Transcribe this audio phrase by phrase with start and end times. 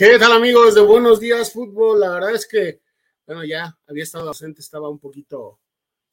[0.00, 2.00] ¿Qué tal amigos de Buenos Días Fútbol?
[2.00, 2.80] La verdad es que,
[3.26, 5.58] bueno, ya había estado ausente, estaba un poquito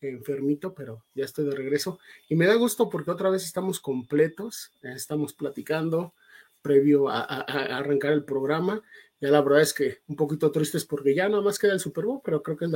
[0.01, 1.97] enfermito, pero ya estoy de regreso.
[2.27, 6.13] Y me da gusto porque otra vez estamos completos, estamos platicando
[6.61, 8.83] previo a, arrancar el programa.
[9.21, 12.03] Ya la verdad es que un poquito tristes porque ya nada más queda el Super
[12.03, 12.71] Bowl, pero creo que es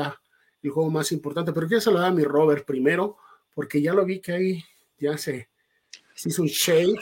[0.64, 1.52] el juego más importante.
[1.52, 3.18] Pero quiero saludar a mi Robert primero,
[3.54, 4.64] porque ya lo vi que ahí
[4.98, 5.50] ya se,
[6.24, 6.96] hizo un shade.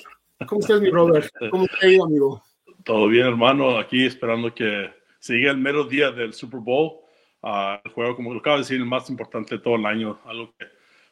[0.47, 1.31] ¿Cómo estás, mi Robert?
[1.51, 2.48] ¿Cómo te ha ido, amigo?
[2.89, 3.77] Todo bien, hermano.
[3.77, 6.93] Aquí esperando que siga el mero día del Super Bowl.
[7.39, 10.19] Uh, el juego, como lo acabo de decir, el más importante de todo el año.
[10.25, 10.65] Algo que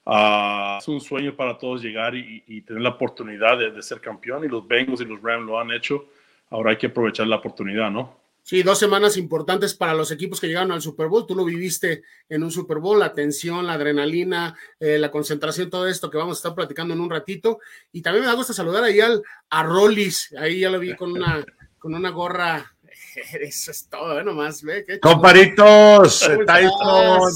[0.06, 4.02] uh, es un sueño para todos llegar y, y tener la oportunidad de, de, ser
[4.02, 4.44] campeón.
[4.44, 6.08] Y los Bengals y los Rams lo han hecho.
[6.50, 8.18] Ahora hay que aprovechar la oportunidad, ¿no?
[8.42, 11.28] Sí, dos semanas importantes para los equipos que llegaron al Super Bowl.
[11.28, 15.86] Tú lo viviste en un Super Bowl, la tensión, la adrenalina, eh, la concentración, todo
[15.86, 17.60] esto que vamos a estar platicando en un ratito.
[17.92, 20.34] Y también me da gusto saludar ahí al, a Rollis.
[20.40, 21.46] Ahí ya lo vi con una
[21.78, 22.76] con una gorra.
[23.40, 24.24] Eso es todo, ¿eh?
[24.24, 24.84] nomás, ve.
[24.86, 27.32] Qué Comparitos, Tyson,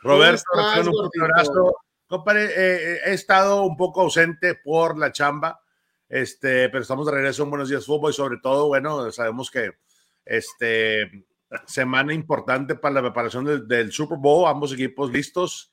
[0.00, 0.44] Roberto,
[1.14, 1.76] un abrazo.
[2.06, 5.62] Compare, eh, eh, he estado un poco ausente por la chamba,
[6.08, 9.70] este, pero estamos de regreso en Buenos Días Fútbol y sobre todo, bueno, sabemos que
[10.26, 11.24] este,
[11.66, 15.72] semana importante para la preparación del, del Super Bowl, ambos equipos listos,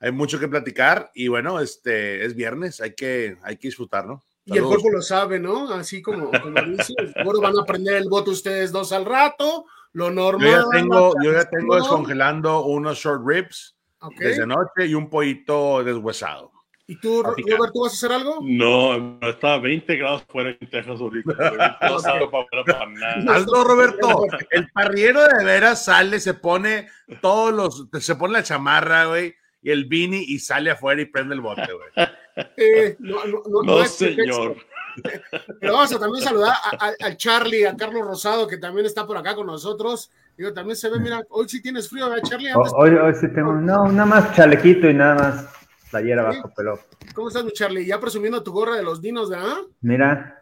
[0.00, 4.22] hay mucho que platicar y bueno, este, es viernes, hay que, hay que disfrutar, ¿no?
[4.46, 5.72] Y el cuerpo lo sabe, ¿no?
[5.72, 10.10] Así como, como dice, seguro van a aprender el voto ustedes dos al rato, lo
[10.10, 10.48] normal.
[10.48, 14.28] Yo ya tengo, yo ya tengo descongelando unos short ribs okay.
[14.28, 16.52] desde noche y un pollito deshuesado.
[16.86, 18.40] ¿Y tú, Robert, tú vas a hacer algo?
[18.42, 21.78] No, está a 20 grados fuera en Texas ahorita.
[23.28, 26.88] Aldo, Roberto, el parriero de veras sale, se pone
[27.22, 31.34] todos los, se pone la chamarra, güey, y el beanie y sale afuera y prende
[31.34, 32.08] el bote, güey.
[32.56, 34.56] Eh, no, no, no, no señor.
[35.60, 36.54] Pero vamos a también saludar
[37.00, 40.10] al Charlie, a Carlos Rosado, que también está por acá con nosotros.
[40.36, 42.50] Digo, también se ve, mira, hoy sí tienes frío, ¿verdad, Charlie?
[42.50, 45.48] Antes hoy, hoy sí tengo, no, nada más chalequito y nada más
[45.90, 46.38] playera ¿Sí?
[46.38, 46.78] bajo pelo.
[47.14, 47.86] ¿Cómo estás, mi Charlie?
[47.86, 49.58] ¿Ya presumiendo tu gorra de los dinos, ¿verdad?
[49.80, 50.40] Mira.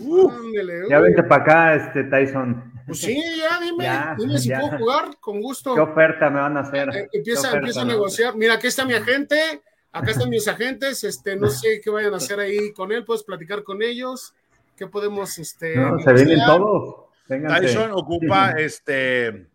[0.00, 2.72] Uh, Ándale, ya vente para acá, este Tyson.
[2.86, 4.60] Pues sí, ya dime, ya, dime si ya.
[4.60, 5.74] puedo jugar, con gusto.
[5.74, 6.88] ¿Qué oferta me van a hacer?
[6.94, 8.36] Eh, empieza, empieza a negociar.
[8.36, 9.62] Mira, aquí está mi agente
[9.92, 13.22] Acá están mis agentes, este, no sé qué vayan a hacer ahí con él, puedes
[13.22, 14.34] platicar con ellos,
[14.76, 15.76] qué podemos, este.
[15.76, 17.08] No, se vienen todos.
[17.26, 19.46] Tyson ocupa este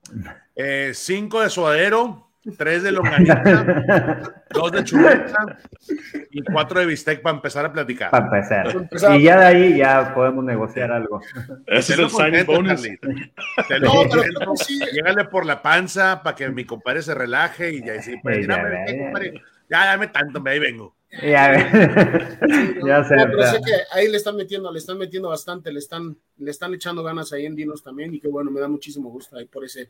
[0.55, 2.27] eh, cinco de suadero,
[2.57, 3.43] tres de longaniza,
[4.51, 5.57] dos de chuleta
[6.29, 8.11] y cuatro de bistec para empezar a platicar.
[8.11, 9.19] Para empezar.
[9.19, 11.19] Y ya de ahí ya podemos negociar algo.
[11.65, 12.81] Ese es el signing bonus.
[12.81, 14.79] Te lo no, pero, pero sí.
[14.91, 18.45] Llégale por la panza para que mi compadre se relaje y ya sí, pues,
[19.69, 20.95] ya, dame tanto, ahí vengo.
[21.21, 21.53] Ya,
[22.87, 25.77] ya sé, no, pero sé que ahí le están metiendo, le están metiendo bastante, le
[25.77, 29.09] están, le están echando ganas ahí en Dinos también, y que bueno, me da muchísimo
[29.09, 29.89] gusto ahí por ese,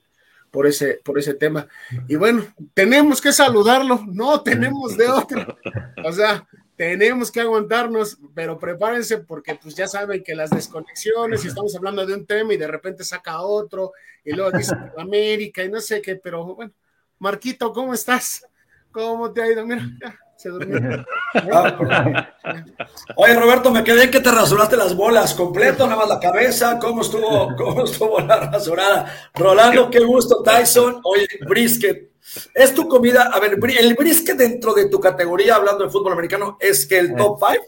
[0.51, 1.67] por ese, por ese tema.
[2.09, 5.57] Y bueno, tenemos que saludarlo, no tenemos de otro.
[6.03, 6.45] O sea,
[6.75, 12.05] tenemos que aguantarnos, pero prepárense porque pues ya saben que las desconexiones, y estamos hablando
[12.05, 13.93] de un tema y de repente saca otro,
[14.25, 16.73] y luego dice América y no sé qué, pero bueno,
[17.19, 18.45] Marquito, ¿cómo estás?
[18.93, 19.65] ¿Cómo te ha ido?
[19.65, 20.79] Mira, ya, se durmió.
[23.15, 26.77] Oye, Roberto, me quedé en que te rasuraste las bolas completo, nada más la cabeza.
[26.79, 29.31] ¿Cómo estuvo, cómo estuvo la rasurada?
[29.33, 31.01] Rolando, qué gusto, Tyson.
[31.03, 32.13] Oye, brisket.
[32.53, 33.31] ¿Es tu comida?
[33.33, 37.15] A ver, el brisket dentro de tu categoría, hablando de fútbol americano, ¿es que el
[37.15, 37.65] top 5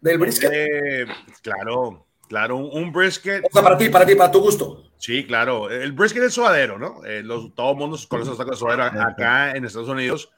[0.00, 0.50] del brisket?
[0.52, 1.06] Eh,
[1.42, 3.44] claro, claro, un, brisket.
[3.46, 4.90] O sea, para ti, para ti, para tu gusto.
[4.98, 5.70] Sí, claro.
[5.70, 7.02] El brisket es suadero, ¿no?
[7.04, 10.30] Eh, los, todo el mundo con esos tacos de suadero acá en Estados Unidos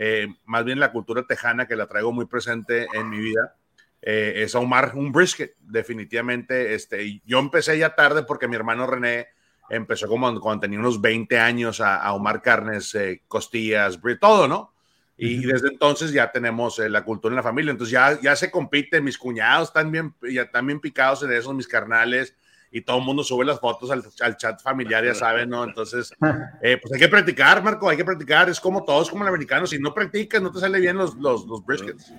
[0.00, 3.56] eh, más bien la cultura tejana que la traigo muy presente en mi vida,
[4.00, 6.74] eh, es ahumar un brisket, definitivamente.
[6.74, 9.26] Este, yo empecé ya tarde porque mi hermano René
[9.68, 14.72] empezó como cuando tenía unos 20 años a, a ahumar carnes, eh, costillas, todo, ¿no?
[15.20, 17.72] Y desde entonces ya tenemos eh, la cultura en la familia.
[17.72, 21.52] Entonces ya, ya se compite, mis cuñados están bien, ya están bien picados en eso,
[21.52, 22.36] mis carnales
[22.70, 25.64] y todo el mundo sube las fotos al, al, chat familiar, ya saben, ¿no?
[25.64, 26.12] Entonces,
[26.62, 28.48] eh, pues hay que practicar, Marco, hay que practicar.
[28.48, 29.66] Es como todos, como el americano.
[29.66, 32.12] Si no practicas, no te sale bien los, los, los briskets.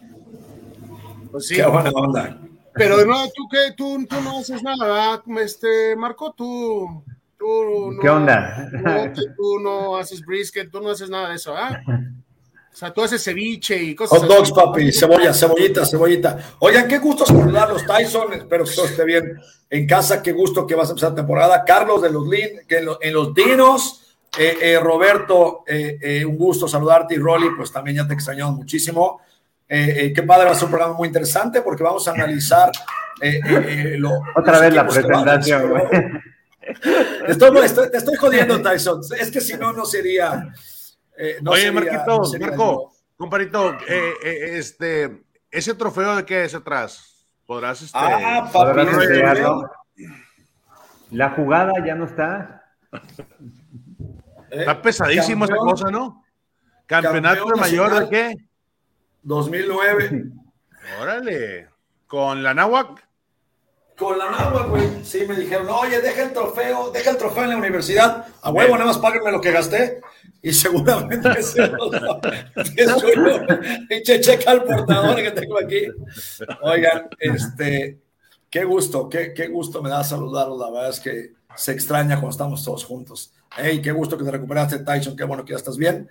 [1.31, 1.55] Pues sí.
[1.55, 2.39] Qué buena onda.
[2.73, 7.03] Pero de nuevo, tú que tú, tú no haces nada, este Marco, tú,
[7.37, 8.69] tú no, ¿Qué onda?
[9.13, 11.79] Tú, tú no haces brisket, tú no haces nada de eso, ¿ah?
[12.79, 16.39] O sea, tú haces ceviche y cosas Hot dogs, papi, cebolla, cebollita, cebollita.
[16.59, 18.31] Oigan, qué gusto saludarlos, Tyson.
[18.31, 19.37] Espero que todo esté bien
[19.69, 20.23] en casa.
[20.23, 21.65] Qué gusto que vas a empezar la temporada.
[21.65, 24.15] Carlos de los, que en, en los Dinos.
[24.37, 27.15] Eh, eh, Roberto, eh, eh, un gusto saludarte.
[27.15, 29.19] Y Rolly, pues también ya te extrañamos muchísimo.
[29.67, 32.71] Eh, qué padre, va a ser un programa muy interesante porque vamos a analizar
[33.97, 35.83] lo, Otra vez la presentación, güey.
[37.91, 39.01] te estoy jodiendo, Tyson.
[39.19, 40.53] Es que si no, no sería.
[41.21, 47.27] Eh, Oye, Marquito, Marco, comparito, eh, eh, este, ese trofeo de qué es atrás?
[47.45, 48.87] ¿Podrás, este, ah, papi,
[51.11, 52.63] La jugada ya no está.
[54.49, 56.23] Está pesadísimo esa cosa, ¿no?
[56.85, 58.35] ¿Campeonato mayor de qué?
[59.23, 60.23] 2009.
[61.01, 61.67] Órale.
[62.07, 63.08] ¿Con la Nahuac?
[63.99, 65.03] Con la Nahuac, güey.
[65.03, 68.25] Sí, me dijeron, oye, deja el trofeo, deja el trofeo en la universidad.
[68.41, 69.99] A huevo, nada más páguenme lo que gasté.
[70.41, 71.91] Y seguramente se lo
[73.89, 75.87] Eche checa al portador que tengo aquí.
[76.61, 77.99] Oigan, este,
[78.49, 80.57] qué gusto, qué, qué gusto me da saludarlos.
[80.57, 83.33] La verdad es que se extraña cuando estamos todos juntos.
[83.57, 85.17] Hey, qué gusto que te recuperaste, Tyson.
[85.17, 86.09] Qué bueno que ya estás bien.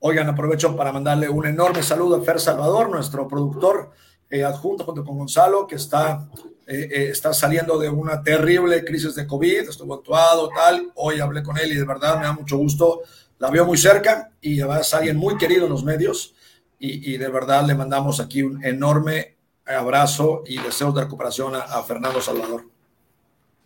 [0.00, 3.92] Oigan, aprovecho para mandarle un enorme saludo a Fer Salvador, nuestro productor
[4.28, 6.28] eh, adjunto junto con Gonzalo, que está,
[6.70, 10.92] eh, eh, está saliendo de una terrible crisis de COVID, estuvo actuado, tal.
[10.96, 13.00] Hoy hablé con él y de verdad me da mucho gusto.
[13.38, 16.34] La veo muy cerca y es alguien muy querido en los medios
[16.78, 22.20] y, de verdad le mandamos aquí un enorme abrazo y deseos de recuperación a, Fernando
[22.20, 22.66] Salvador.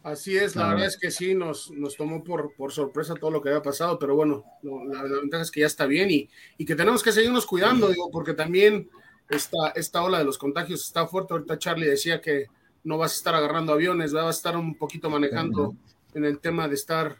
[0.04, 3.42] Así es, la verdad es que sí, nos, nos tomó por, por sorpresa todo lo
[3.42, 6.76] que había pasado, pero bueno, la, ventaja es que ya está bien y, y que
[6.76, 8.88] tenemos que seguirnos cuidando, digo, porque también
[9.28, 11.34] esta, esta ola de los contagios está fuerte.
[11.34, 12.46] Ahorita Charlie decía que
[12.84, 15.74] no vas a estar agarrando aviones, vas a estar un poquito manejando
[16.14, 17.16] en el tema de estar,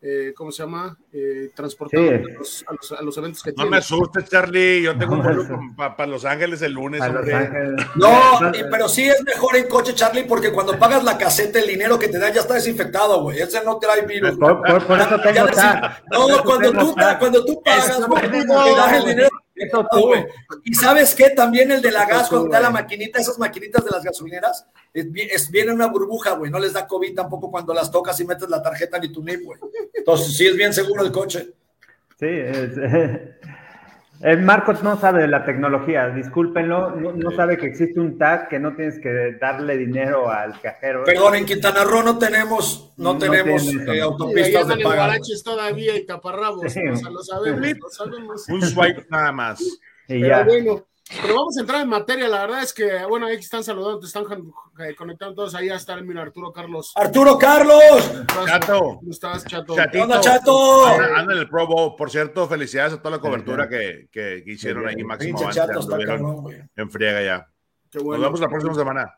[0.00, 0.96] eh, ¿cómo se llama?
[1.12, 4.82] Eh, transportando a, los, eventos que No me asustes, Charlie.
[4.82, 5.44] Yo tengo un vuelo
[5.76, 7.02] para Los Ángeles el lunes.
[7.96, 8.40] No,
[8.70, 12.08] pero sí es mejor en coche, Charlie, porque cuando pagas la caseta, el dinero que
[12.08, 13.40] te da ya está desinfectado, güey.
[13.40, 14.36] Ese no trae virus.
[14.38, 14.66] Por,
[15.00, 15.46] eso tengo
[16.10, 17.98] No, cuando tú, cuando tú pagas,
[18.94, 19.41] el dinero
[20.64, 23.90] y sabes qué, también el de la gas, cuando da la maquinita, esas maquinitas de
[23.90, 28.18] las gasolineras, es, viene una burbuja, güey, no les da COVID tampoco cuando las tocas
[28.20, 29.58] y metes la tarjeta ni tu NIP, güey.
[29.94, 31.52] Entonces, sí es bien seguro el coche.
[32.18, 32.70] Sí, es,
[34.40, 38.76] Marcos no sabe de la tecnología, discúlpenlo, no, sabe que existe un tag que no
[38.76, 41.02] tienes que darle dinero al cajero.
[41.04, 45.18] Perdón, en Quintana Roo no tenemos, no, tenemos eh, autopistas de paga.
[45.42, 49.60] todavía y taparrabos, o sea, lo sabemos, Un swipe nada más.
[50.06, 50.86] Pero bueno,
[51.20, 54.06] pero vamos a entrar en materia, la verdad es que, bueno, ahí están saludando, te
[54.06, 56.92] están eh, conectando todos ahí hasta el mira Arturo Carlos.
[56.94, 58.24] ¡Arturo Carlos!
[58.46, 58.80] Chato.
[58.98, 59.74] ¿Cómo estás, Chato?
[59.74, 60.86] ¡Hola, Chato!
[60.86, 61.94] Anda, en el Pro Bowl.
[61.96, 65.38] Por cierto, felicidades a toda la cobertura que, que, hicieron ahí, Máximo.
[65.38, 67.48] Pinche Chato está cabrón, En friega ya.
[67.90, 68.22] Qué bueno.
[68.22, 69.14] Nos vemos la próxima semana.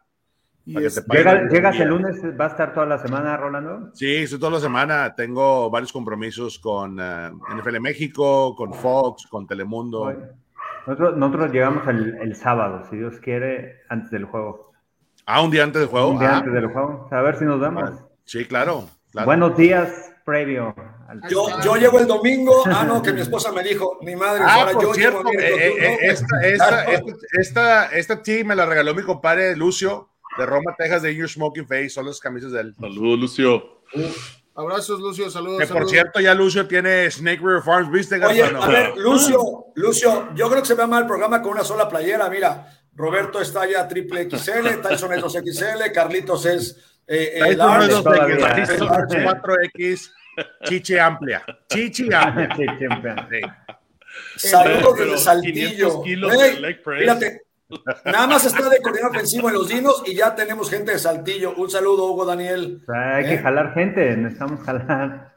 [0.66, 2.16] ¿Llegas el lunes?
[2.40, 3.90] ¿Va a estar toda la semana, Rolando?
[3.92, 5.14] Sí, estoy toda la semana.
[5.14, 10.10] Tengo varios compromisos con uh, NFL México, con Fox, con Telemundo.
[10.86, 14.72] Nosotros, llegamos el, sábado, si Dios quiere, antes del juego.
[15.26, 16.08] Ah, un día antes del juego.
[16.08, 16.36] Un día ah.
[16.38, 17.08] antes del juego.
[17.10, 17.90] A ver si nos vemos.
[18.24, 18.88] Sí, claro.
[19.24, 20.74] Buenos días previo.
[21.28, 22.62] Yo, yo llego el domingo.
[22.66, 25.74] Ah, no, que mi esposa me dijo, mi madre, ah, ahora yo cierto, llego eh,
[25.78, 31.02] eh, esta, esta, esta, esta, esta me la regaló mi compadre Lucio de Roma, Texas,
[31.02, 31.90] de Your Smoking Face.
[31.90, 32.74] Son las camisas de él.
[32.74, 33.82] Saludos, Lucio.
[34.56, 35.60] Abrazos, Lucio, saludos.
[35.60, 38.24] Que por cierto, ya Lucio tiene Snake River Farms, ¿viste?
[38.24, 41.64] Oye, a ver, Lucio, Lucio, yo creo que se ve mal el programa con una
[41.64, 42.30] sola playera.
[42.30, 50.10] Mira, Roberto está ya triple XL, Tyson es 2XL, Carlitos es eh, eh, 4X,
[50.64, 51.44] chiche amplia.
[51.68, 53.66] Chichi amplia.
[54.36, 56.02] Saludos desde Saltillo.
[56.04, 56.78] Hey,
[58.04, 61.54] Nada más está de coordinador ofensivo en los dinos y ya tenemos gente de Saltillo.
[61.54, 62.84] Un saludo, Hugo Daniel.
[62.88, 63.38] hay que ¿Eh?
[63.38, 65.36] jalar gente, necesitamos jalar.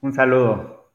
[0.00, 0.92] Un saludo.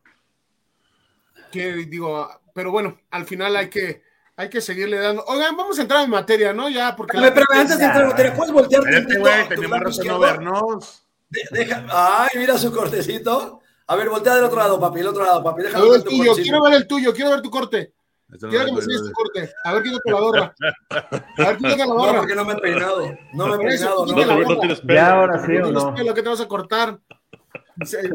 [1.51, 4.01] Que digo, pero bueno, al final hay que,
[4.35, 5.23] hay que seguirle dando.
[5.25, 6.69] Oigan, vamos a entrar en materia, ¿no?
[6.69, 7.17] Ya, porque.
[7.19, 11.05] Pero, antes de entrar en materia, ¿puedes voltear este güey, tenemos razón no vernos.
[11.29, 13.61] deja, ay, mira su cortecito.
[13.85, 15.63] A ver, voltea del otro lado, papi, el otro lado, papi.
[15.63, 17.93] Déjame ver el tuyo, quiero ver el tuyo, quiero ver tu corte.
[18.39, 19.53] Quiero que me enseñes tu corte.
[19.63, 20.55] A ver, quítate la gorra.
[20.89, 22.11] A ver, quítate la gorra.
[22.13, 23.17] No, porque no me he peinado.
[23.33, 24.05] No me he peinado.
[24.05, 24.93] No, no, no tienes pelo.
[24.93, 26.13] Ya, ahora sí o no.
[26.13, 26.99] Que te vas a cortar.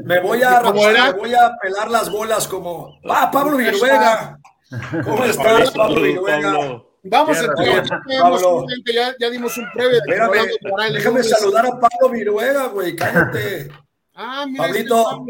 [0.04, 2.98] Me voy a, me voy a pelar las bolas como.
[3.08, 4.38] ¡Ah, Pablo Viruega!
[5.04, 6.82] ¿Cómo estás, Pablo Viruega?
[7.04, 7.90] Vamos, entonces,
[8.92, 10.00] ya, ya dimos un previo.
[10.92, 13.70] Déjame saludar a Pablo Viruega, güey, cállate.
[14.14, 15.24] Ah, mira, Pablito,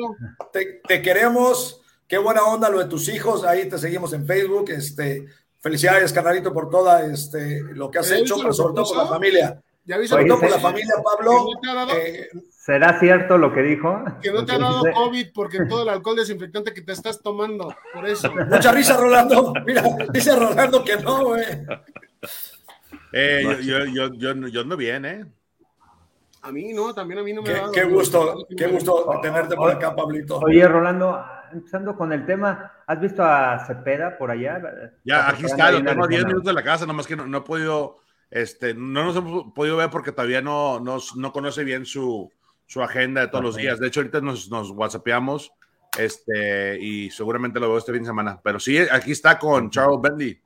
[0.52, 1.82] te, te queremos.
[2.08, 3.44] Qué buena onda lo de tus hijos.
[3.44, 4.70] Ahí te seguimos en Facebook.
[4.70, 5.26] Este,
[5.60, 9.62] felicidades, carnalito, por toda este, lo que has hecho, pero sobre todo por la familia.
[9.84, 11.46] ¿Ya sobre todo por la familia, Pablo.
[11.94, 14.04] Eh, ¿Será cierto lo que dijo?
[14.22, 17.74] Que no te ha dado COVID porque todo el alcohol desinfectante que te estás tomando,
[17.94, 18.30] por eso.
[18.50, 19.54] Mucha risa, Rolando.
[19.66, 21.44] Mira, dice Rolando que no, güey.
[23.12, 25.24] Eh, yo, yo, yo, yo, ando bien, ¿eh?
[26.42, 29.70] A mí no, también a mí no me qué, Qué gusto, qué gusto tenerte por
[29.70, 30.38] acá, Pablito.
[30.38, 34.60] Oye, Rolando, empezando con el tema, ¿has visto a Cepeda por allá?
[35.04, 37.38] Ya, aquí está, lo tengo a 10 minutos de la casa, nomás que no, no,
[37.38, 37.98] he podido,
[38.30, 42.30] este, no nos hemos podido ver porque todavía no, no conoce bien su,
[42.68, 43.80] su agenda de todos los días.
[43.80, 45.50] De hecho, ahorita nos, nos whatsappeamos
[45.98, 48.38] este, y seguramente lo veo este fin de semana.
[48.44, 50.40] Pero sí, aquí está con Charles Bentley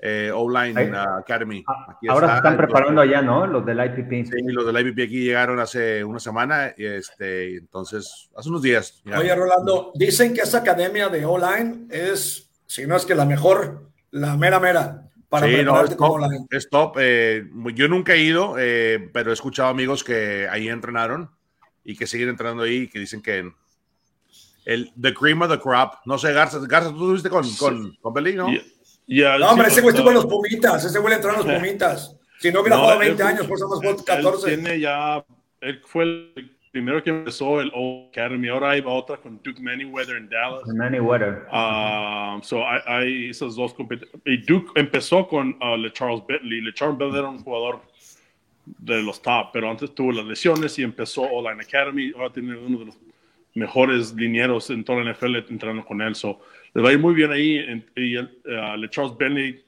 [0.00, 1.64] eh, Online Academy.
[1.66, 3.46] Ah, ahora se están preparando allá, ¿no?
[3.46, 4.30] Los del IPP.
[4.30, 9.02] Sí, los del IPP aquí llegaron hace una semana, y este, entonces, hace unos días.
[9.06, 13.90] Oye, Rolando, dicen que esa academia de online es, si no es que la mejor,
[14.10, 15.04] la mera mera.
[15.28, 16.20] Para sí, no, es top.
[16.50, 16.96] Es top.
[16.98, 21.30] Eh, yo nunca he ido, eh, pero he escuchado amigos que ahí entrenaron
[21.84, 23.52] y que siguen entrenando ahí y que dicen que
[24.64, 25.94] el the cream of the crop.
[26.06, 28.48] No sé, Garza, Garza tú estuviste con, con, con Pelín, ¿no?
[29.08, 32.16] No, hombre, ese güey estuvo en los Pumitas, ese güey le entró en los Pumitas.
[32.38, 34.54] Si no hubiera jugado 20 años, pues somos 14.
[34.54, 35.24] Él tiene ya,
[35.60, 40.16] él fue el primero que empezó el Old Academy, ahora hay otra con Duke Manyweather
[40.16, 40.66] en Dallas.
[40.66, 41.46] Manyweather.
[41.52, 44.20] Um, so hay, hay, esas dos competiciones.
[44.24, 46.60] Y Duke empezó con uh, Le Charles Bentley.
[46.60, 47.80] Le Charles Bentley era un jugador
[48.64, 52.12] de los top, pero antes tuvo las lesiones y empezó Online Academy.
[52.14, 52.98] Ahora tiene uno de los
[53.54, 56.14] mejores linieros en toda la NFL entrando con él.
[56.14, 56.40] So,
[56.74, 57.82] le va a ir muy bien ahí.
[57.96, 59.64] Y Le Charles Bentley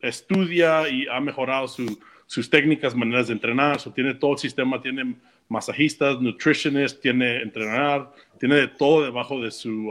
[0.00, 3.80] estudia y ha mejorado sus técnicas, maneras de entrenar.
[3.80, 5.16] So, tiene todo el sistema, tiene
[5.48, 9.90] masajistas, nutritionists, tiene entrenar, tiene de todo debajo de su,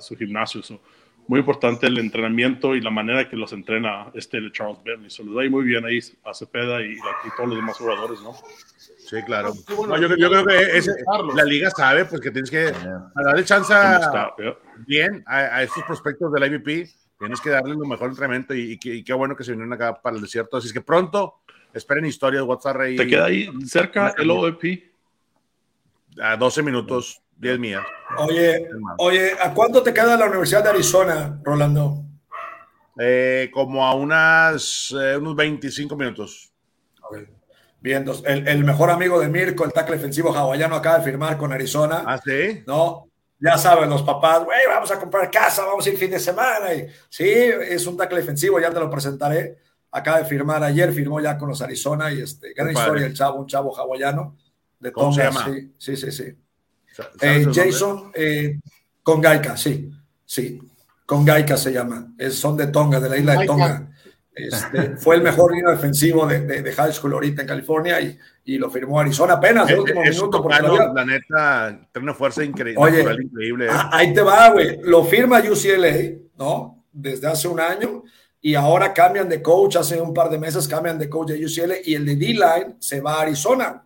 [0.00, 0.60] su gimnasio.
[1.28, 5.10] Muy importante el entrenamiento y la manera que los entrena este Charles Bentley.
[5.10, 6.96] Se los da muy bien ahí a Cepeda y,
[7.36, 8.34] todos los demás jugadores, ¿no?
[8.98, 9.52] Sí, claro.
[9.68, 10.82] yo, creo que
[11.34, 12.72] la liga sabe pues que tienes que
[13.14, 13.74] darle chance
[14.86, 16.88] bien a, estos prospectos del IVP.
[17.18, 20.22] Tienes que darle lo mejor entrenamiento y, qué bueno que se vinieron acá para el
[20.22, 20.56] desierto.
[20.56, 22.76] Así que pronto esperen historias, WhatsApp.
[22.96, 24.89] ¿Te queda ahí cerca el OVP?
[26.22, 27.84] A 12 minutos 10 mías.
[28.18, 32.04] Oye, oye, ¿a cuánto te queda la Universidad de Arizona, Rolando?
[32.98, 36.52] Eh, como a unas, eh, unos 25 minutos.
[37.80, 41.50] Bien, el, el, mejor amigo de Mirko, el tackle defensivo hawaiano, acaba de firmar con
[41.50, 42.04] Arizona.
[42.06, 42.62] Ah, sí.
[42.66, 43.08] ¿No?
[43.38, 46.74] Ya saben los papás, güey, vamos a comprar casa, vamos a ir fin de semana.
[46.74, 49.56] Y, sí, es un tackle defensivo, ya te lo presentaré.
[49.90, 53.40] Acaba de firmar ayer, firmó ya con los Arizona y este, gran historia el chavo,
[53.40, 54.36] un chavo hawaiano.
[54.80, 55.44] De ¿Cómo se llama?
[55.44, 56.10] Sí, sí, sí.
[56.10, 56.24] sí.
[57.20, 58.58] Eh, Jason eh,
[59.02, 59.90] con Gaika, sí,
[60.24, 60.60] sí,
[61.06, 63.86] con Gaika se llama, es, son de Tonga, de la isla de Tonga.
[64.34, 68.58] Este, fue el mejor línea defensivo de, de, high school ahorita en California y, y
[68.58, 70.42] lo firmó Arizona apenas el último minuto.
[70.42, 72.82] Porque la, neta, tiene una fuerza increíble.
[72.82, 73.66] Oye, increíble.
[73.66, 73.70] ¿eh?
[73.92, 74.78] ahí te va, güey.
[74.82, 76.84] Lo firma UCLA, ¿no?
[76.92, 78.04] Desde hace un año
[78.40, 81.76] y ahora cambian de coach, hace un par de meses cambian de coach de UCLA
[81.84, 83.84] y el de D-Line se va a Arizona.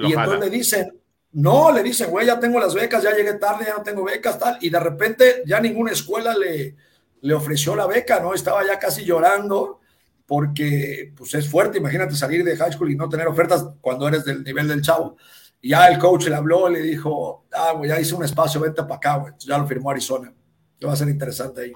[0.00, 1.00] Y entonces le dicen,
[1.32, 4.38] no, le dicen, güey, ya tengo las becas, ya llegué tarde, ya no tengo becas,
[4.38, 4.58] tal.
[4.60, 6.76] Y de repente ya ninguna escuela le,
[7.22, 8.34] le ofreció la beca, ¿no?
[8.34, 9.80] Estaba ya casi llorando
[10.26, 14.24] porque pues es fuerte, imagínate salir de high school y no tener ofertas cuando eres
[14.24, 15.16] del nivel del chavo.
[15.60, 18.82] Y ya el coach le habló, le dijo, ah, güey, ya hice un espacio, vente
[18.82, 19.32] para acá, güey.
[19.38, 20.32] Ya lo firmó Arizona.
[20.78, 21.72] Que va a ser interesante ahí.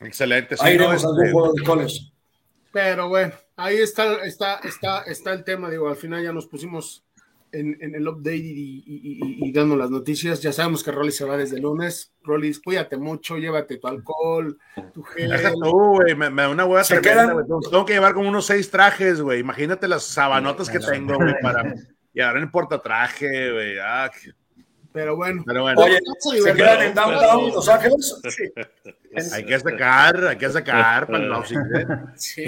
[0.00, 0.56] Excelente.
[0.58, 2.12] ahí iremos algún este, juego de college.
[2.72, 7.05] Pero bueno, ahí está, está, está, está el tema, digo, al final ya nos pusimos
[7.60, 10.40] en, el update y, dando las noticias.
[10.42, 12.12] Ya sabemos que Rolly se va desde el lunes.
[12.22, 14.58] Rolly, cuídate mucho, llévate tu alcohol,
[14.92, 15.32] tu gel.
[15.54, 19.40] güey, me, da una hueá tremenda, Tengo que llevar como unos seis trajes, güey.
[19.40, 21.74] Imagínate las sabanotas que tengo, güey, para
[22.12, 23.78] llevar en el portatraje, güey.
[23.78, 24.10] Ah,
[24.92, 25.42] Pero bueno.
[25.46, 25.80] Pero bueno.
[25.80, 25.98] Oye,
[26.42, 28.20] ¿se quedan en downtown Los Ángeles?
[29.32, 31.44] hay que sacar, hay que sacar para el.
[32.16, 32.44] Sí,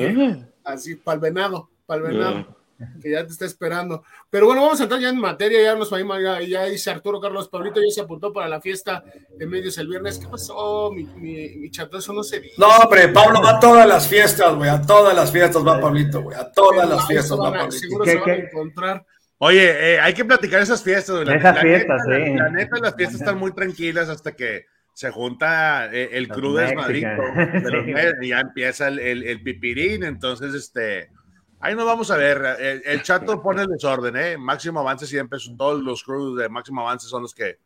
[0.64, 2.57] así, para el venado, para el venado
[3.02, 4.04] que ya te está esperando.
[4.30, 7.20] Pero bueno, vamos a entrar ya en materia, ya nos vamos, ya, ya dice Arturo
[7.20, 9.02] Carlos Pablito, ya se apuntó para la fiesta
[9.36, 10.18] de medios el viernes.
[10.18, 11.98] ¿Qué pasó, mi, mi, mi chato?
[11.98, 12.54] Eso no se dice.
[12.58, 16.22] No, hombre, Pablo va a todas las fiestas, güey, a todas las fiestas va Pablito,
[16.22, 17.72] güey, a todas las fiestas va Pablito.
[17.72, 19.06] Seguro se van a encontrar.
[19.40, 21.36] Oye, eh, hay que platicar esas fiestas, güey.
[21.36, 22.34] Esas fiestas, sí.
[22.34, 27.06] La, neta, las fiestas están muy tranquilas hasta que se junta eh, el crew Madrid
[28.20, 31.10] y ya empieza el, el, el pipirín, entonces, este
[31.60, 32.82] Ahí nos vamos a ver.
[32.84, 34.36] El, chato pone el desorden, ¿eh?
[34.36, 37.58] Máximo avance siempre son todos los crews de máximo avance son los que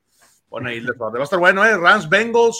[0.48, 1.16] ponen ahí el desorden.
[1.16, 1.76] Va a estar bueno, ¿eh?
[1.76, 2.58] Rams Bengals.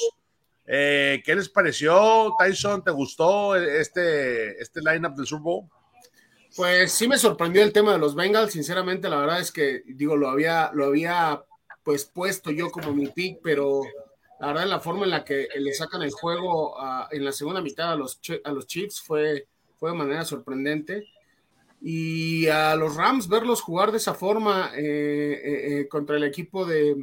[0.67, 2.85] Eh, ¿Qué les pareció, Tyson?
[2.85, 5.69] ¿Te gustó este, este lineup del Super Bowl?
[6.55, 8.53] Pues sí me sorprendió el tema de los Bengals.
[8.53, 11.43] Sinceramente, la verdad es que, digo, lo había, lo había
[11.83, 13.83] pues puesto yo como mi pick, pero
[14.39, 16.77] la verdad, la forma en la que le sacan el juego
[17.11, 19.47] en la segunda mitad a los, a los Chiefs fue,
[19.79, 21.09] fue de manera sorprendente.
[21.85, 26.95] Y a los Rams verlos jugar de esa forma eh, contra el equipo de,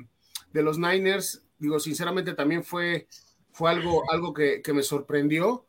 [0.53, 3.07] de, los Niners, digo, sinceramente también fue,
[3.51, 5.65] fue algo, algo que, que me sorprendió.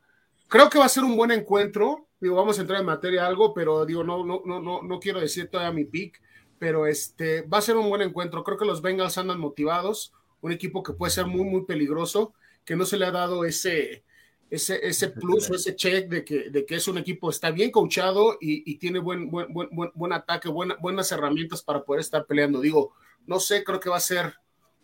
[0.47, 2.07] Creo que va a ser un buen encuentro.
[2.21, 5.19] Digo, vamos a entrar en materia algo, pero digo, no, no, no, no, no quiero
[5.19, 6.23] decir todavía mi pick,
[6.61, 8.45] pero este va a ser un buen encuentro.
[8.45, 12.33] Creo que los Bengals andan motivados, un equipo que puede ser muy, muy peligroso,
[12.65, 14.05] que no se le ha dado ese,
[14.51, 17.71] ese, ese plus o ese check de que, de que es un equipo, está bien
[17.71, 22.61] coachado y, y tiene buen, buen, buen, buen ataque, buenas herramientas para poder estar peleando.
[22.61, 22.95] Digo,
[23.27, 24.35] no sé, creo que va a ser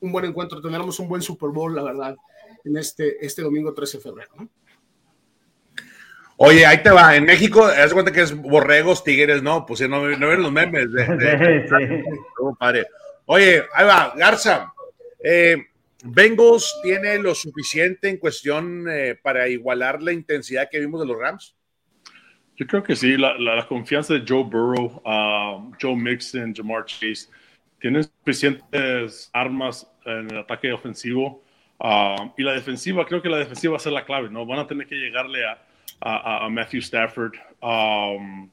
[0.01, 2.17] un buen encuentro, tendremos un buen Super Bowl, la verdad,
[2.65, 4.31] en este, este domingo 13 de febrero.
[4.37, 4.49] ¿no?
[6.39, 7.17] Oye, ahí te va.
[7.17, 9.65] En México, haz cuenta que es borregos, tigres, ¿no?
[9.65, 10.93] Pues no, no ven los memes.
[10.93, 11.07] De,
[11.69, 12.83] sí.
[13.25, 14.73] Oye, ahí va, Garza.
[15.23, 15.57] Eh,
[16.05, 21.19] ¿Bengals tiene lo suficiente en cuestión eh, para igualar la intensidad que vimos de los
[21.19, 21.57] Rams?
[22.57, 23.17] Yo creo que sí.
[23.17, 27.29] La, la, confianza de Joe Burrow, uh, Joe Mixon, Jamar Chase,
[27.81, 31.43] tienen suficientes armas en el ataque ofensivo.
[31.79, 34.47] Uh, y la defensiva, creo que la defensiva va a ser la clave, ¿no?
[34.47, 35.67] Van a tener que llegarle a
[36.01, 38.51] a, Matthew Stafford, um,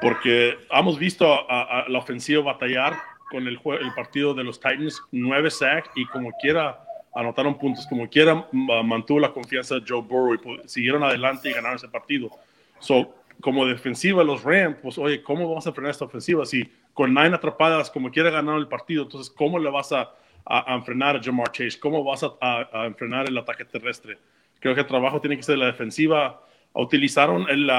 [0.00, 2.94] porque hemos visto a, la ofensiva batallar
[3.32, 6.78] con el, el, partido de los Titans, nueve sacks y como quiera
[7.14, 11.76] anotaron puntos, como quiera mantuvo la confianza de Joe Burrow y siguieron adelante y ganaron
[11.76, 12.30] ese partido.
[12.78, 16.44] So, como defensiva los Rams, pues oye, ¿cómo vamos a frenar esta ofensiva?
[16.44, 20.10] Si con nine atrapadas, como quiera ganar el partido, entonces ¿cómo le vas a,
[20.44, 21.80] a, enfrenar a Jamar Chase?
[21.80, 24.18] ¿Cómo vas a, a, enfrenar el ataque terrestre?
[24.60, 26.40] Creo que el trabajo tiene que ser la defensiva.
[26.74, 27.70] Utilizaron el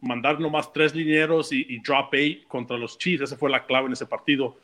[0.00, 3.24] mandar nomás tres linieros y, drop eight contra los Chiefs.
[3.24, 4.56] Esa fue la clave en ese partido.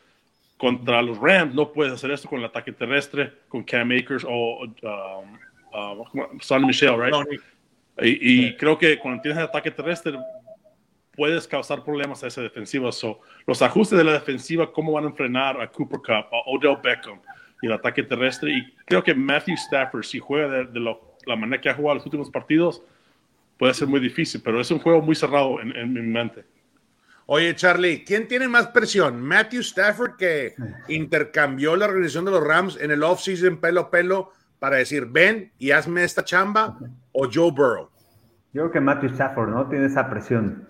[0.56, 4.64] Contra los Rams no puedes hacer esto con el ataque terrestre, con Cam Akers o
[4.64, 5.38] um,
[5.74, 7.40] uh, Sonny Michel, right?
[8.00, 10.18] Y, creo que cuando tienes el ataque terrestre
[11.12, 12.90] puedes causar problemas a esa defensiva.
[12.92, 16.78] So, los ajustes de la defensiva, cómo van a enfrenar a Cooper Cup, a Odell
[16.82, 17.20] Beckham
[17.62, 18.52] y el ataque terrestre.
[18.52, 22.04] Y creo que Matthew Stafford, si juega de, lo, la manera que ha jugado los
[22.04, 22.82] últimos partidos,
[23.58, 26.44] puede ser muy difícil, pero es un juego muy cerrado en, mi mente.
[27.26, 29.20] Oye, Charlie, ¿quién tiene más presión?
[29.20, 30.54] ¿Matthew Stafford, que
[30.88, 35.52] intercambió la organización de los Rams en el offseason pelo a pelo para decir, ven
[35.58, 36.78] y hazme esta chamba?
[37.12, 37.90] ¿O Joe Burrow?
[38.52, 39.68] Yo creo que Matthew Stafford, ¿no?
[39.68, 40.68] Tiene esa presión.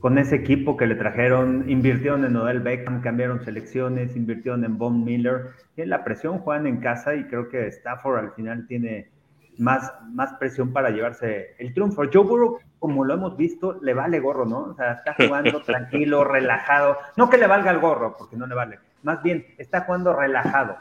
[0.00, 5.02] Con ese equipo que le trajeron, invirtieron en Odell Beckham, cambiaron selecciones, invirtieron en Von
[5.02, 5.52] Miller.
[5.74, 9.13] Tiene la presión, juegan en casa y creo que Stafford al final tiene
[9.58, 12.02] más, más presión para llevarse el triunfo.
[12.12, 14.64] Joe Burrow, como lo hemos visto, le vale gorro, ¿no?
[14.64, 16.96] O sea, está jugando tranquilo, relajado.
[17.16, 18.78] No que le valga el gorro, porque no le vale.
[19.02, 20.76] Más bien, está jugando relajado.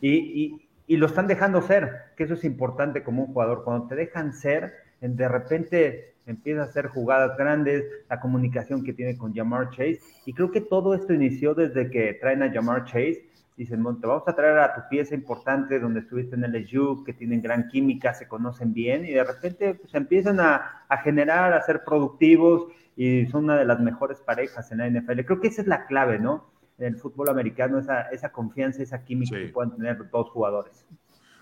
[0.00, 3.64] Y, y, lo están dejando ser, que eso es importante como un jugador.
[3.64, 9.16] Cuando te dejan ser, de repente empieza a hacer jugadas grandes, la comunicación que tiene
[9.16, 10.00] con Jamar Chase.
[10.26, 13.26] Y creo que todo esto inició desde que traen a Jamar Chase
[13.56, 17.42] dicen, te vamos a traer a tu pieza importante donde estuviste en LSU, que tienen
[17.42, 21.84] gran química, se conocen bien, y de repente pues, empiezan a, a, generar, a ser
[21.84, 25.20] productivos, y son una de las mejores parejas en la NFL.
[25.20, 26.50] Creo que esa es la clave, ¿no?
[26.78, 30.86] En el fútbol americano, esa, esa confianza, esa química que puedan tener dos jugadores.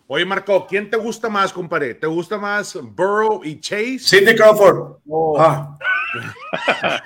[0.06, 1.94] Oye, Marco, ¿quién te gusta más, compadre?
[1.94, 4.00] ¿Te gusta más Burrow y Chase?
[4.00, 4.98] Sidney Crawford.
[5.08, 5.36] Oh.
[5.38, 5.78] Ah.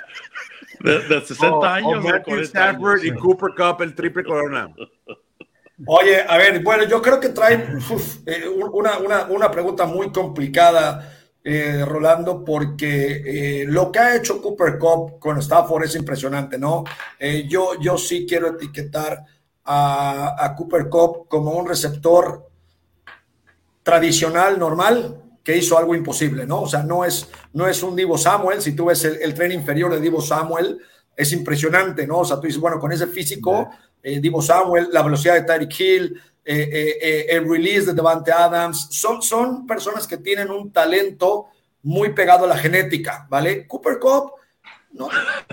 [0.84, 2.04] de, 60 años.
[2.04, 4.74] Matthew Stafford y Cooper Cup, el triple corona.
[5.86, 7.78] Oye, a ver, bueno, yo creo que traen
[8.26, 13.22] eh, una, una, una, pregunta muy complicada, eh, Rolando, porque
[13.62, 16.84] eh, lo que ha hecho Cooper Cup con Stafford es impresionante, ¿no?
[17.48, 19.24] yo, yo sí quiero etiquetar
[19.64, 22.48] a, a Cooper Cup como un receptor
[23.82, 26.62] tradicional, normal, que hizo algo imposible, ¿no?
[26.62, 29.92] O sea, no es, no es un Divo Samuel, si tú ves el, tren inferior
[29.92, 30.78] de Divo Samuel,
[31.14, 32.20] es impresionante, ¿no?
[32.20, 33.68] O sea, tú dices, bueno, con ese físico,
[34.02, 38.88] eh, Divo Samuel, la velocidad de Tyreek Hill, eh, eh, el release de Devante Adams,
[38.90, 41.48] son, son personas que tienen un talento
[41.82, 43.66] muy pegado a la genética, ¿vale?
[43.66, 44.32] Cooper Cup
[44.92, 45.10] no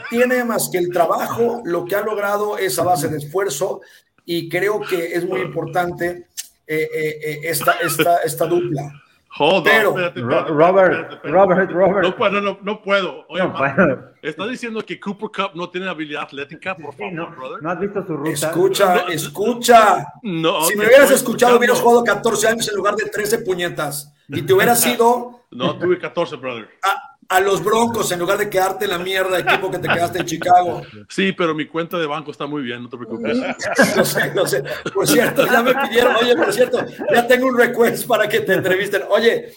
[0.10, 3.82] tiene más que el trabajo, lo que ha logrado es a base de esfuerzo
[4.24, 6.28] y creo que es muy importante
[6.68, 8.94] esta, esta, esta dupla.
[9.38, 12.04] Hold Pero, Robert, Robert, Robert.
[12.04, 13.26] No puedo, no, no puedo.
[13.30, 16.76] Oye, no ¿estás diciendo que Cooper Cup no tiene habilidad atlética?
[16.76, 17.64] Por favor, no, brother.
[17.64, 18.30] ¿No has visto su ruta?
[18.30, 20.06] Escucha, escucha.
[20.24, 24.14] No, si me hubieras escuchado, hubieras jugado 14 años en lugar de 13 puñetas.
[24.28, 25.46] Y te hubieras sido.
[25.52, 26.68] No, tuve 14, brother.
[26.84, 30.20] Ah, a los Broncos en lugar de quedarte en la mierda equipo que te quedaste
[30.20, 30.82] en Chicago.
[31.08, 33.38] Sí, pero mi cuenta de banco está muy bien, no te preocupes.
[33.96, 34.64] No sé, no sé.
[34.94, 38.54] Por cierto, ya me pidieron, oye, por cierto, ya tengo un request para que te
[38.54, 39.04] entrevisten.
[39.10, 39.54] Oye,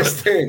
[0.00, 0.46] este,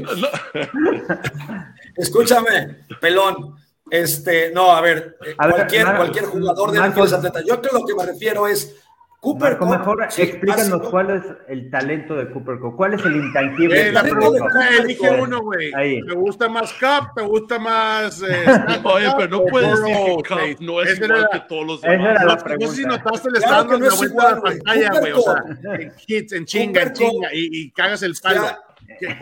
[1.95, 3.55] escúchame, pelón.
[3.89, 7.41] Este, no, a ver, cualquier, cualquier jugador de Marcos, atleta.
[7.43, 8.75] Yo creo lo que me refiero es
[9.21, 13.89] Cooper Marco, mejor explícanos cuál es el talento de Cooper Cup, cuál es el intangible.
[13.89, 14.45] Eh, la pregunta,
[14.79, 15.71] elige uno, güey.
[16.07, 17.09] ¿Te gusta más Cup?
[17.15, 18.21] ¿Te gusta más?
[18.21, 18.45] Eh,
[18.85, 21.99] Oye, pero no puedes decir que Cup no es igual que todos los demás.
[21.99, 22.65] Esa era la pregunta.
[22.65, 25.11] No sé si notaste el estado en la vuelta de la pantalla, güey.
[25.11, 25.43] O sea,
[25.75, 28.45] en hits, en chinga, en chinga, y, y cagas el palo.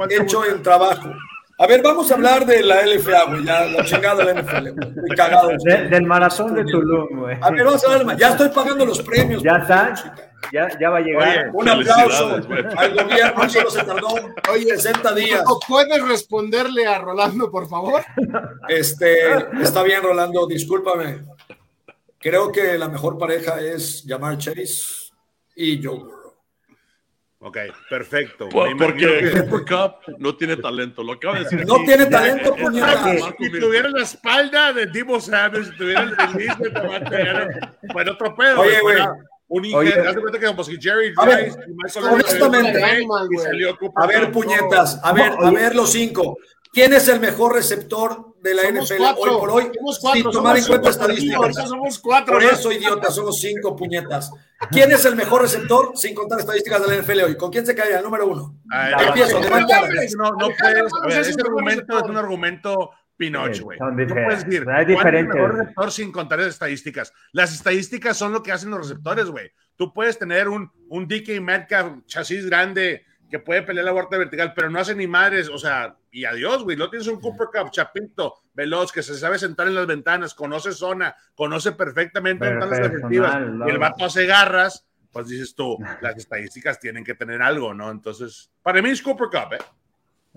[0.10, 1.10] Hecho el trabajo.
[1.60, 5.00] A ver, vamos a hablar de la LFA, güey, ya la chingada de la NFL,
[5.02, 5.50] muy cagado.
[5.66, 7.36] del maratón de Tulum, güey.
[7.42, 9.42] A ver, vamos a ver, ya estoy pagando los premios.
[9.42, 9.92] Ya está,
[10.54, 11.50] ya, ya va a llegar.
[11.54, 12.36] un aplauso
[12.76, 14.08] al gobierno, solo se tardó
[14.52, 15.44] hoy 60 días.
[15.68, 18.04] ¿Puedes responderle a Rolando, por favor?
[18.70, 19.18] Este,
[19.60, 21.26] está bien, Rolando, discúlpame.
[22.20, 25.12] Creo que la mejor pareja es llamar Chase
[25.56, 26.17] y Joe
[27.48, 27.58] Ok,
[27.90, 28.50] perfecto.
[28.50, 31.02] porque Cooper Cup no tiene talento.
[31.02, 31.66] Lo acaba de decir.
[31.66, 33.16] No tiene talento, puñeta.
[33.40, 37.60] Si tuviera la espalda de Divo Samuel, si tuviera el release de Tomate,
[37.94, 38.62] bueno, otro pedo.
[38.62, 38.98] Oye, güey.
[39.50, 42.82] Un ingeniero, haz cuenta que como si Jerry Rice y Michael honestamente,
[43.32, 46.38] y salió a ver, puñetas, a ver, a ver los cinco.
[46.74, 49.72] ¿Quién es el mejor receptor de la NFL hoy por hoy?
[50.14, 51.56] Sin tomar en cuenta estadísticas.
[51.68, 52.34] Somos cuatro.
[52.34, 54.32] Por eso, idiota, somos cinco puñetas.
[54.72, 57.38] ¿Quién es el mejor receptor sin contar estadísticas de la NFL hoy?
[57.38, 58.56] ¿Con quién se cae el número uno?
[59.08, 60.94] Empiezo, no, no puedes.
[61.04, 63.80] A ver, ese argumento es un argumento Pinocho, güey.
[63.80, 65.36] No puedes decir, hay diferentes.
[65.36, 67.12] mejor receptor sin contar estadísticas?
[67.32, 69.52] Las estadísticas son lo que hacen los receptores, güey.
[69.76, 74.54] Tú puedes tener un, un DK Metcalf, chasis grande, que puede pelear la vuelta vertical,
[74.56, 76.76] pero no hace ni madres, o sea, y adiós, güey.
[76.76, 80.72] No tienes un Cooper Cup, chapito, veloz, que se sabe sentar en las ventanas, conoce
[80.72, 86.80] zona, conoce perfectamente las defensivas, y el vato hace garras, pues dices tú, las estadísticas
[86.80, 87.92] tienen que tener algo, ¿no?
[87.92, 89.64] Entonces, para mí es Cooper Cup, ¿eh?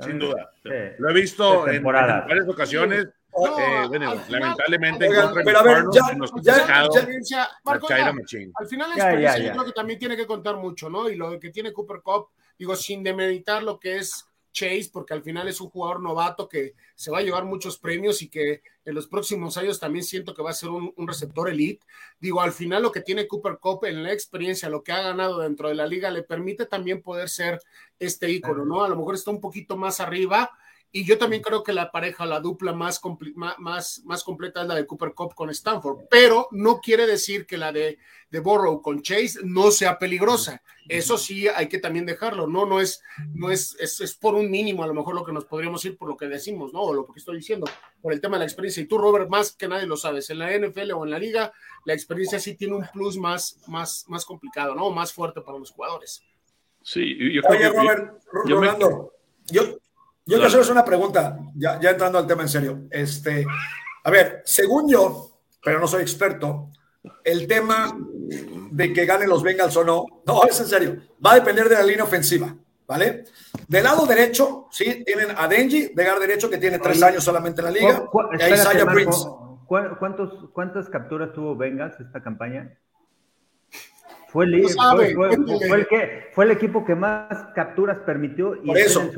[0.00, 0.52] Sin duda.
[0.98, 3.06] Lo he visto en, varias ocasiones.
[3.06, 5.08] eh, bueno, lamentablemente
[5.44, 6.02] pero a ver, ya,
[6.42, 6.88] ya,
[7.22, 11.08] ya, Marco, al final la experiencia yo creo que también tiene que contar mucho, ¿no?
[11.08, 12.28] Y lo que tiene Cooper Cup
[12.60, 16.74] digo, sin demeritar lo que es Chase, porque al final es un jugador novato que
[16.94, 20.42] se va a llevar muchos premios y que en los próximos años también siento que
[20.42, 21.86] va a ser un, receptor elite.
[22.18, 25.40] Digo, al final lo que tiene Cooper Cup en la experiencia, lo que ha ganado
[25.40, 27.60] dentro de la liga, le permite también poder ser
[27.98, 28.82] este ícono, ¿no?
[28.82, 30.50] A lo mejor está un poquito más arriba,
[30.92, 33.00] y yo también creo que la pareja, la dupla más,
[33.58, 37.56] más, más completa es la de Cooper Cup con Stanford, pero no quiere decir que
[37.56, 37.98] la de,
[38.28, 40.62] de Borrow con Chase no sea peligrosa.
[40.88, 42.66] Eso sí hay que también dejarlo, ¿no?
[42.66, 43.00] No es,
[43.32, 46.08] no es, es, por un mínimo a lo mejor lo que nos podríamos ir por
[46.08, 46.80] lo que decimos, ¿no?
[46.80, 47.68] O lo que estoy diciendo,
[48.02, 48.82] por el tema de la experiencia.
[48.82, 51.52] Y tú, Robert, más que nadie lo sabes, en la NFL o en la liga,
[51.84, 54.90] la experiencia sí tiene un plus más, más, más complicado, ¿no?
[54.90, 56.24] Más fuerte para los jugadores.
[56.82, 59.12] Sí, yo creo Oye, Robert, Rolando,
[59.46, 59.78] yo,
[60.30, 62.82] yo quiero hacerles una pregunta, ya, entrando al tema en serio.
[62.88, 63.44] Este,
[64.04, 66.70] a ver, según yo, pero no soy experto,
[67.24, 67.92] el tema
[68.70, 71.74] de que ganen los Bengals o no, no, es en serio, va a depender de
[71.74, 72.54] la línea ofensiva,
[72.86, 73.24] ¿vale?
[73.66, 77.60] Del lado derecho, sí, tienen a Denji, de gar derecho, que tiene tres años solamente
[77.60, 78.04] en la liga,
[78.38, 79.26] y a Isaiah Prince.
[79.66, 82.78] ¿Cuántos, ¿Cuántas capturas tuvo Bengals esta campaña?
[84.32, 84.64] Fue el,
[85.68, 89.10] fue, que, fue el equipo que más capturas permitió y, eso,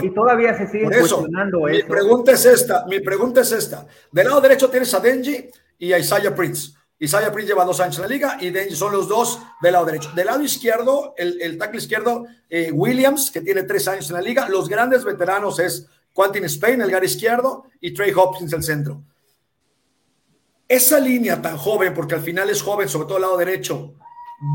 [0.00, 3.84] y todavía se sigue cuestionando mi Pregunta es esta, mi pregunta es esta.
[4.12, 6.74] Del lado derecho tienes a Denji y a Isaiah Prince.
[6.96, 9.84] Isaiah Prince lleva dos años en la liga y Denji son los dos del lado
[9.84, 10.12] derecho.
[10.14, 14.22] Del lado izquierdo, el, el tackle izquierdo, eh, Williams, que tiene tres años en la
[14.22, 14.48] liga.
[14.48, 19.02] Los grandes veteranos es Quentin Spain, el gar izquierdo, y Trey Hopkins, el centro.
[20.68, 23.94] Esa línea tan joven, porque al final es joven, sobre todo el lado derecho,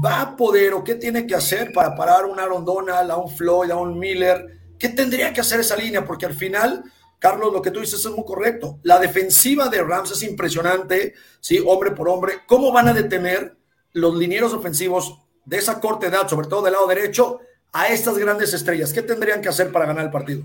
[0.04, 3.18] va a poder o qué tiene que hacer para parar a un Aaron Donald, a
[3.18, 4.60] un Floyd, a un Miller?
[4.78, 6.06] ¿Qué tendría que hacer esa línea?
[6.06, 6.84] Porque al final,
[7.20, 8.80] Carlos, lo que tú dices es muy correcto.
[8.84, 11.64] La defensiva de Rams es impresionante, ¿sí?
[11.66, 12.40] Hombre por hombre.
[12.46, 13.56] ¿Cómo van a detener
[13.94, 17.40] los linieros ofensivos de esa corta edad, sobre todo del lado derecho,
[17.72, 18.92] a estas grandes estrellas?
[18.94, 20.44] ¿Qué tendrían que hacer para ganar el partido?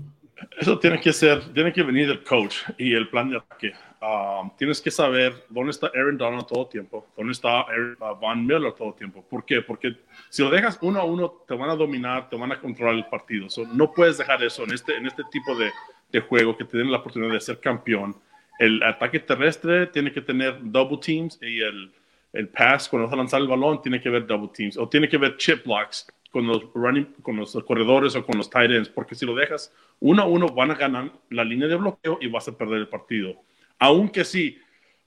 [0.57, 3.73] Eso tiene que ser, tiene que venir del coach y el plan de ataque.
[4.01, 8.19] Um, tienes que saber dónde está Aaron Donald todo el tiempo, dónde está Aaron, uh,
[8.19, 9.23] Van Miller todo el tiempo.
[9.29, 9.61] ¿Por qué?
[9.61, 9.95] Porque
[10.29, 13.05] si lo dejas uno a uno, te van a dominar, te van a controlar el
[13.05, 13.47] partido.
[13.73, 15.71] no puedes dejar eso en este, en este tipo de,
[16.11, 18.15] de juego que te den la oportunidad de ser campeón.
[18.59, 21.91] El ataque terrestre tiene que tener double teams y el,
[22.33, 25.07] el pass, cuando vas a lanzar el balón, tiene que ver double teams o tiene
[25.07, 28.89] que ver chip blocks con los, running, con los corredores o con los tight ends,
[28.89, 32.27] porque si lo dejas uno a uno, van a ganar la línea de bloqueo y
[32.27, 33.35] vas a perder el partido
[33.79, 34.57] aunque sí,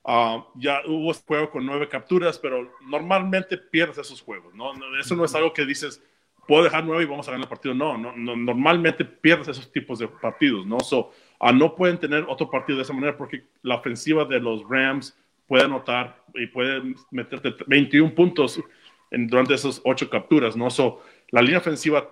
[0.04, 4.72] ah, ya hubo este juego con nueve capturas, pero normalmente pierdes esos juegos, ¿no?
[5.00, 6.02] Eso no es algo que dices,
[6.46, 7.74] puedo dejar nueve y vamos a ganar el partido.
[7.74, 10.78] No, no, normalmente pierdes esos tipos de partidos, ¿no?
[10.80, 14.66] So, Ah, no pueden tener otro partido de esa manera porque la ofensiva de los
[14.68, 18.61] Rams puede anotar y puede meterte 21 puntos
[19.11, 20.70] en, durante esas ocho capturas, ¿no?
[20.70, 22.09] So, la línea ofensiva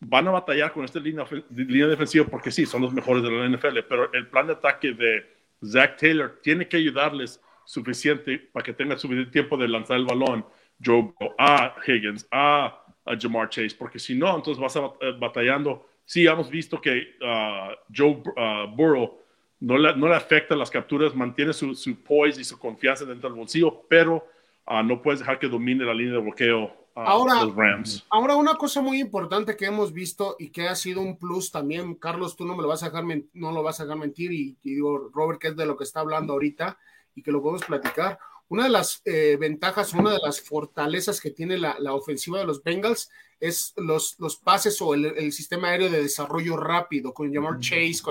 [0.00, 3.48] van a batallar con esta línea, línea defensiva porque sí, son los mejores de la
[3.48, 5.26] NFL, pero el plan de ataque de
[5.64, 10.44] Zach Taylor tiene que ayudarles suficiente para que tengan suficiente tiempo de lanzar el balón
[10.82, 12.84] Joe a Higgins, a,
[13.20, 15.86] Jamar Chase, porque si no, entonces vas a, eh, batallando.
[16.04, 19.18] Sí, hemos visto que uh, Joe uh, Burrow
[19.60, 23.28] no le, no le afecta las capturas, mantiene su, su poise y su confianza dentro
[23.28, 24.24] del bolsillo, pero
[24.66, 28.06] uh, no puedes dejar que domine la línea de bloqueo ahora, los Rams.
[28.10, 31.94] Ahora, una cosa muy importante que hemos visto y que ha sido un plus también,
[31.94, 34.56] Carlos, tú no me lo vas a dejar, no lo vas a dejar mentir, y,
[34.62, 36.78] y digo, Robert, que es de lo que está hablando ahorita
[37.14, 38.18] y que lo podemos platicar
[38.48, 42.46] una de las eh, ventajas, una de las fortalezas que tiene la, la, ofensiva de
[42.46, 47.60] los Bengals es los, los pases o el, sistema aéreo de desarrollo rápido con llamar
[47.60, 48.02] Chase.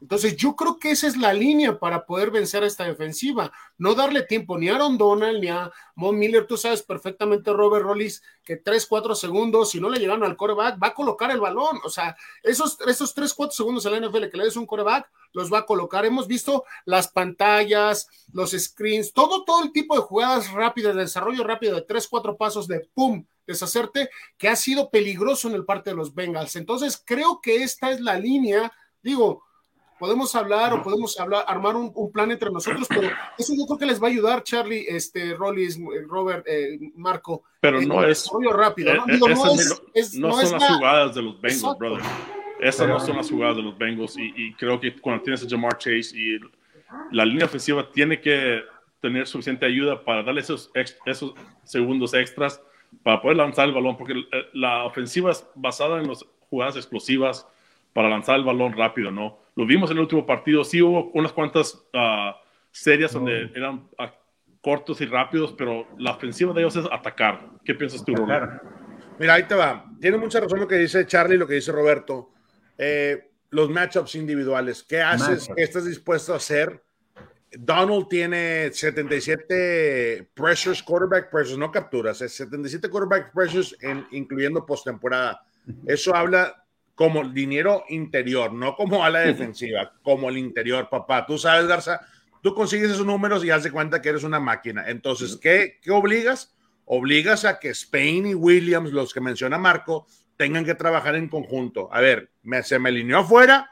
[0.00, 3.52] entonces, yo creo que esa es la línea para poder vencer a esta defensiva.
[3.78, 6.46] No darle tiempo ni a Aaron Donald ni a Von Miller.
[6.46, 10.82] Tú sabes perfectamente, Robert Rollis, que 3, 4 segundos, si no le llegan al coreback,
[10.82, 11.78] va a colocar el balón.
[11.84, 15.08] O sea, esos, esos 3, 4 segundos en la NFL que le des un coreback,
[15.32, 16.04] los va a colocar.
[16.04, 21.44] Hemos visto las pantallas, los screens, todo, todo el tipo de jugadas rápidas, de desarrollo
[21.44, 25.90] rápido de 3, 4 pasos de pum deshacerte, que ha sido peligroso en el parte
[25.90, 26.56] de los Bengals.
[26.56, 29.42] Entonces, creo que esta es la línea, digo,
[30.02, 33.86] podemos hablar o podemos hablar, armar un, plan entre nosotros, pero eso yo creo que
[33.86, 35.78] les va a ayudar, Charlie, este, Rollis,
[36.08, 37.44] Robert, eh, Marco.
[37.60, 38.28] Pero no es.
[38.52, 39.04] rápido, ¿no?
[39.04, 39.54] Eh, Digo, no,
[39.94, 42.02] es, no, son las jugadas de los Bengals, brother.
[42.60, 45.78] Esas no son las jugadas de los Bengals y, creo que cuando tienes a Jamar
[45.78, 46.38] Chase y
[47.12, 48.60] la línea ofensiva tiene que
[49.00, 50.70] tener suficiente ayuda para darle esos,
[51.06, 52.60] esos segundos extras
[53.02, 57.46] para poder lanzar el balón, porque eh, la ofensiva es basada en las jugadas explosivas
[57.92, 59.38] para lanzar el balón rápido, ¿no?
[59.54, 62.34] Lo vimos en el último partido, sí hubo unas cuantas uh,
[62.70, 64.12] series donde eran ah,
[64.62, 67.50] cortos y rápidos, pero la ofensiva de ellos es atacar.
[67.64, 68.66] ¿Qué piensas tú, Roberto?
[69.18, 69.84] Mira, ahí te va.
[70.00, 72.30] Tiene mucha razón lo que dice Charlie y lo que dice Roberto.
[72.78, 74.82] Eh, los matchups individuales.
[74.82, 75.48] ¿Qué haces?
[75.54, 76.82] ¿Qué estás dispuesto a hacer?
[77.58, 85.44] Donald tiene 77 pressures, quarterback pressures, no capturas, es 77 quarterback pressures, en, incluyendo postemporada.
[85.86, 91.26] Eso habla como dinero interior, no como a la defensiva, como el interior, papá.
[91.26, 92.00] Tú sabes, Garza,
[92.42, 94.88] tú consigues esos números y haz de cuenta que eres una máquina.
[94.88, 96.54] Entonces, ¿qué, qué obligas?
[96.84, 101.88] Obligas a que Spain y Williams, los que menciona Marco, tengan que trabajar en conjunto.
[101.92, 103.70] A ver, me, se me alineó afuera,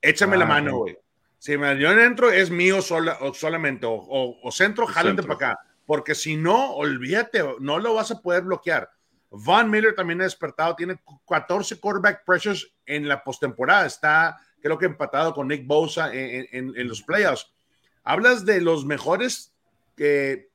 [0.00, 0.96] échame la mano, güey
[1.40, 5.58] si me dio dentro, es mío sola, o solamente, o, centro, jálate para acá.
[5.86, 8.90] Porque si no, olvídate, no lo vas a poder bloquear.
[9.30, 13.86] Von Miller también ha despertado, tiene 14 quarterback pressures en la postemporada.
[13.86, 17.50] Está, creo que empatado con Nick Bosa en, los playoffs.
[18.04, 19.54] Hablas de los mejores
[19.96, 20.50] eh,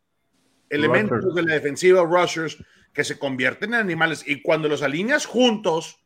[0.70, 4.24] elementos de la defensiva, rushers, que se convierten en animales.
[4.28, 5.98] Y cuando los alineas juntos,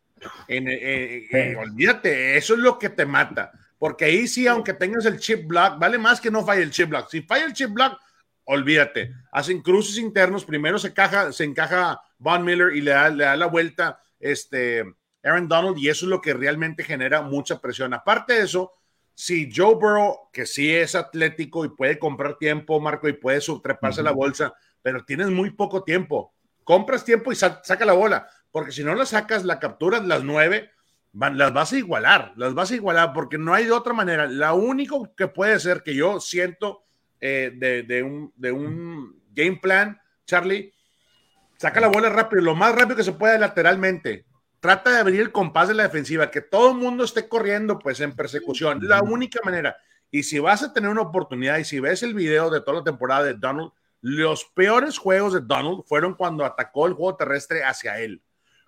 [0.47, 3.51] en, eh, eh, olvídate, eso es lo que te mata.
[3.79, 6.89] Porque ahí sí, aunque tengas el chip block, vale más que no falle el chip
[6.89, 7.09] block.
[7.09, 7.97] Si falla el chip block,
[8.43, 9.13] olvídate.
[9.31, 13.37] Hacen cruces internos, primero se, caja, se encaja Von Miller y le da, le da
[13.37, 14.83] la vuelta este,
[15.23, 17.93] Aaron Donald y eso es lo que realmente genera mucha presión.
[17.93, 18.73] Aparte de eso,
[19.13, 24.03] si Joe Burrow, que sí es atlético y puede comprar tiempo, Marco, y puede subtreparse
[24.03, 26.33] la bolsa, pero tienes muy poco tiempo.
[26.63, 30.71] Compras tiempo y saca la bola, porque si no la sacas, la capturas las nueve,
[31.13, 34.27] las vas a igualar, las vas a igualar porque no hay de otra manera.
[34.27, 36.83] La único que puede ser que yo siento
[37.19, 40.73] eh, de, un, de un game plan, Charlie,
[41.57, 44.25] saca la bola rápido, lo más rápido que se pueda lateralmente.
[44.59, 47.99] Trata de abrir el compás de la defensiva, que todo el mundo esté corriendo pues
[48.01, 48.79] en persecución.
[48.81, 49.77] La única manera.
[50.11, 52.83] Y si vas a tener una oportunidad y si ves el video de toda la
[52.83, 57.99] temporada de Donald, los peores juegos de Donald fueron cuando atacó el juego terrestre hacia
[57.99, 58.21] él.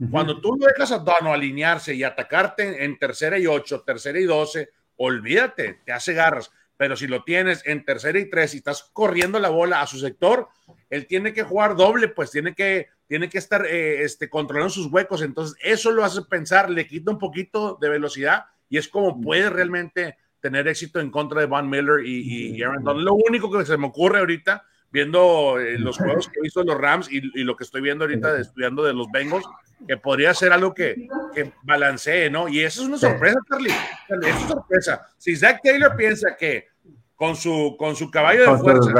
[0.09, 4.69] Cuando tú dejas a Dono alinearse y atacarte en tercera y ocho, tercera y doce,
[4.95, 6.51] olvídate, te hace garras.
[6.77, 9.99] Pero si lo tienes en tercera y tres y estás corriendo la bola a su
[9.99, 10.47] sector,
[10.89, 14.87] él tiene que jugar doble, pues tiene que, tiene que estar eh, este, controlando sus
[14.87, 15.21] huecos.
[15.21, 19.51] Entonces, eso lo hace pensar, le quita un poquito de velocidad y es como puede
[19.51, 23.05] realmente tener éxito en contra de Von Miller y, y Aaron Donald.
[23.05, 26.67] Lo único que se me ocurre ahorita viendo eh, los juegos que he visto de
[26.67, 29.45] los Rams y, lo que estoy viendo ahorita estudiando de los Bengals,
[29.87, 32.47] que podría ser algo que, que balancee, ¿no?
[32.47, 33.69] Y eso es una sorpresa, Carly.
[33.69, 35.07] Es una sorpresa.
[35.17, 36.67] Si Zach Taylor piensa que
[37.15, 38.91] con su, con su caballo de fuerza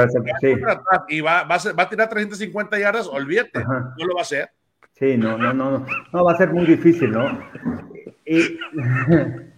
[1.08, 4.50] y va, va, a, va, a tirar 350 yardas, olvídate, no lo va a hacer.
[4.92, 7.40] Sí, no, no, no, no, va a ser muy difícil, ¿no?
[8.24, 8.58] Y,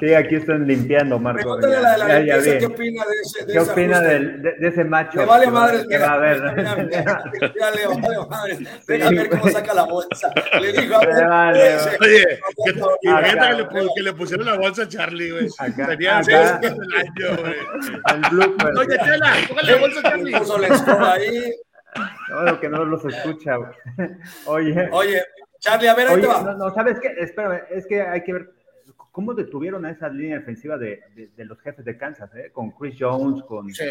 [0.00, 1.56] Sí, aquí están limpiando, Marco.
[1.56, 4.18] Pregúntale a la, la ya, ya qué opina de ese, de ¿Qué opina de,
[4.58, 5.20] de, ese macho.
[5.20, 6.42] Le vale madre, mira, a ver.
[6.56, 8.58] Mira, mira, mira, le vale madre.
[8.88, 10.32] Venga a ver cómo saca la bolsa.
[10.60, 11.26] Le dijo, a ver.
[11.28, 12.24] Vale, oye,
[12.64, 15.48] que, imagínate que, le, que le pusieron la bolsa a Charlie, güey.
[15.86, 17.54] Tenía seis del año, güey.
[18.14, 18.76] El blooper.
[18.76, 20.38] Oye, Chela, póngale la bolsa a Charlie.
[20.38, 21.54] Puso la escoba ahí.
[22.30, 23.70] No, que no los escucha, güey.
[24.46, 24.88] Oye.
[24.90, 25.22] Oye,
[25.60, 26.42] Charlie, a ver, ahí Oye, te va.
[26.42, 27.14] No, no, ¿sabes qué?
[27.16, 28.50] Espérame, es que hay que ver
[29.14, 32.50] cómo detuvieron a esa línea defensiva de, de, de los jefes de Kansas, ¿eh?
[32.52, 33.84] con Chris Jones, con, Sí.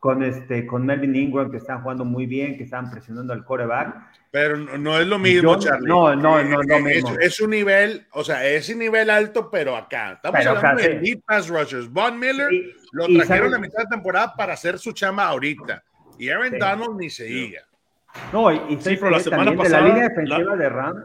[0.00, 3.94] con, este, con Melvin Ingram, que están jugando muy bien, que estaban presionando al coreback.
[4.32, 5.86] Pero no, no es lo mismo, Yo- Charlie.
[5.86, 7.16] no, no, no, no es, mismo.
[7.20, 10.14] es un nivel, o sea, es un nivel alto, pero acá.
[10.14, 10.98] Estamos Pero hablando acá, de sí.
[10.98, 11.88] elite pass rushers.
[11.88, 15.24] Von Miller Y- lo y trajeron sabes- a mitad de temporada para hacer su chama
[15.26, 15.84] ahorita.
[16.18, 16.58] Y Aaron Sí.
[16.58, 17.60] Donald ni se diga.
[18.32, 20.68] No, y, y Sí, pero la semana también de pasada, la línea defensiva la- de
[20.68, 21.04] Rams,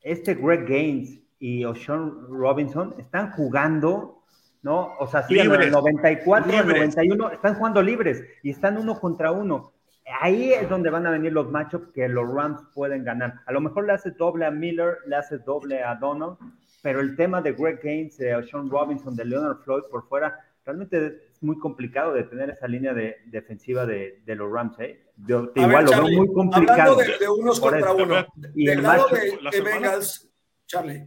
[0.00, 4.22] este Greg Gaines y O'Shawn Robinson están jugando,
[4.62, 4.94] ¿no?
[4.98, 5.70] O sea, sí, en el Libres.
[5.72, 6.96] 94, en el Libres.
[6.96, 9.72] 91, están jugando libres y están uno contra uno.
[10.20, 13.34] Ahí es donde van a venir los matchups que los Rams pueden ganar.
[13.46, 16.38] A lo mejor le hace doble a Miller, le hace doble a Donald,
[16.82, 21.06] pero el tema de Greg Gaines, de O'Shawn Robinson, de Leonard Floyd por fuera, realmente
[21.30, 24.78] es muy complicado de tener esa línea de, defensiva de, de los Rams.
[24.80, 25.04] ¿eh?
[25.26, 26.92] Yo, A igual ver, lo Charlie, veo muy complicado.
[26.92, 27.96] Hablando de, de unos contra eso.
[27.96, 28.26] uno.
[28.54, 30.30] Y Del el lado macho- de, la de Bengals,
[30.66, 31.06] Charlie.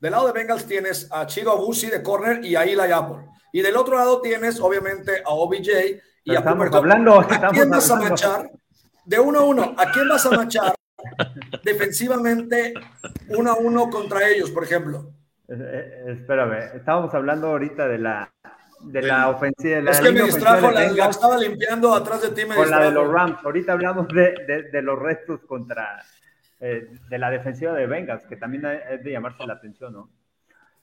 [0.00, 3.26] Del lado de Bengals tienes a Chido Abusi de corner y a Eli Apple.
[3.52, 5.62] Y del otro lado tienes, obviamente, a OBJ y
[6.24, 8.10] Pero a estamos Cooper hablando, ¿A quién vas a hablando.
[8.10, 8.50] manchar?
[9.04, 10.74] De uno a uno, ¿a quién vas a manchar
[11.64, 12.74] defensivamente
[13.28, 15.12] uno a uno contra ellos, por ejemplo?
[15.48, 18.30] Eh, espérame, estábamos hablando ahorita de la
[18.80, 19.76] de la ofensiva.
[19.76, 22.70] de la es que me distrajo, la, la estaba limpiando atrás de ti, me con
[22.70, 23.04] la de distrajo.
[23.06, 23.38] los Rams.
[23.44, 26.04] Ahorita hablamos de, de, de los restos contra
[26.60, 30.10] eh, de la defensiva de Bengals, que también es de llamarse la atención, ¿no?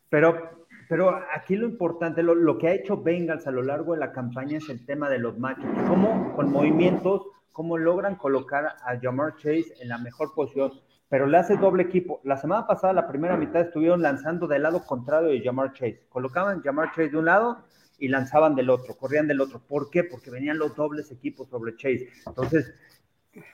[0.10, 4.00] Pero, pero aquí lo importante, lo, lo que ha hecho Bengals a lo largo de
[4.00, 5.66] la campaña es el tema de los machos.
[5.88, 10.72] Cómo con movimientos, cómo logran colocar a Jamar Chase en la mejor posición.
[11.10, 12.22] Pero le hace doble equipo.
[12.24, 16.06] La semana pasada, la primera mitad, estuvieron lanzando del lado contrario de Jamar Chase.
[16.10, 17.66] Colocaban Jamar Chase de un lado
[18.00, 19.60] y lanzaban del otro, corrían del otro.
[19.60, 20.04] ¿Por qué?
[20.04, 22.10] Porque venían los dobles equipos sobre Chase.
[22.26, 22.74] Entonces,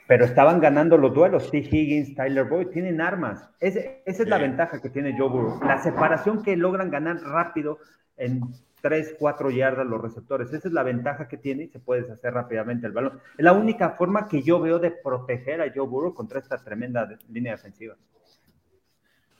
[0.07, 1.49] pero estaban ganando los duelos.
[1.51, 1.57] T.
[1.59, 3.49] Higgins, Tyler Boyd, tienen armas.
[3.59, 5.59] Ese- esa es la ventaja que tiene Joe Burrow.
[5.63, 7.79] La separación que logran ganar rápido
[8.17, 8.41] en
[8.81, 10.51] 3, 4 yardas los receptores.
[10.53, 13.19] Esa es la ventaja que tiene y se puede deshacer rápidamente el balón.
[13.37, 17.05] Es la única forma que yo veo de proteger a Joe Burrow contra esta tremenda
[17.05, 17.95] de- línea defensiva.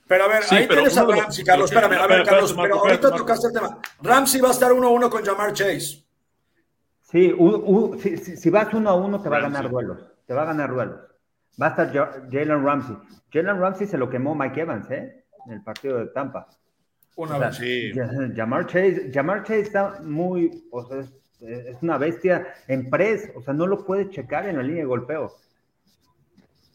[0.08, 1.70] Pero a ver, Sí, ahí pero tienes a Ramsey, Carlos.
[1.70, 3.78] que- Espérame, a ver, espérate, Carlos, espérate, pero ahorita espérate, tocaste el tema.
[4.02, 6.04] Ramsey va a estar uno a uno con Jamar Chase.
[7.00, 7.34] Sí,
[7.98, 10.11] si, si- si vas uno a uno, te va a ganar duelos.
[10.26, 11.00] Te va a ganar duelos.
[11.60, 12.96] Va a estar Ja- Jalen Ramsey.
[13.32, 15.24] Jalen Ramsey se lo quemó Mike Evans, ¿eh?
[15.46, 16.48] En el partido de Tampa.
[17.16, 17.56] Una O sea, vez.
[17.56, 17.92] Sí.
[17.94, 23.30] Ja- Jamar Chase, Jamar Chase está muy, o sea, es, es una bestia en press,
[23.34, 25.32] o sea, no lo puedes checar en la línea de golpeo.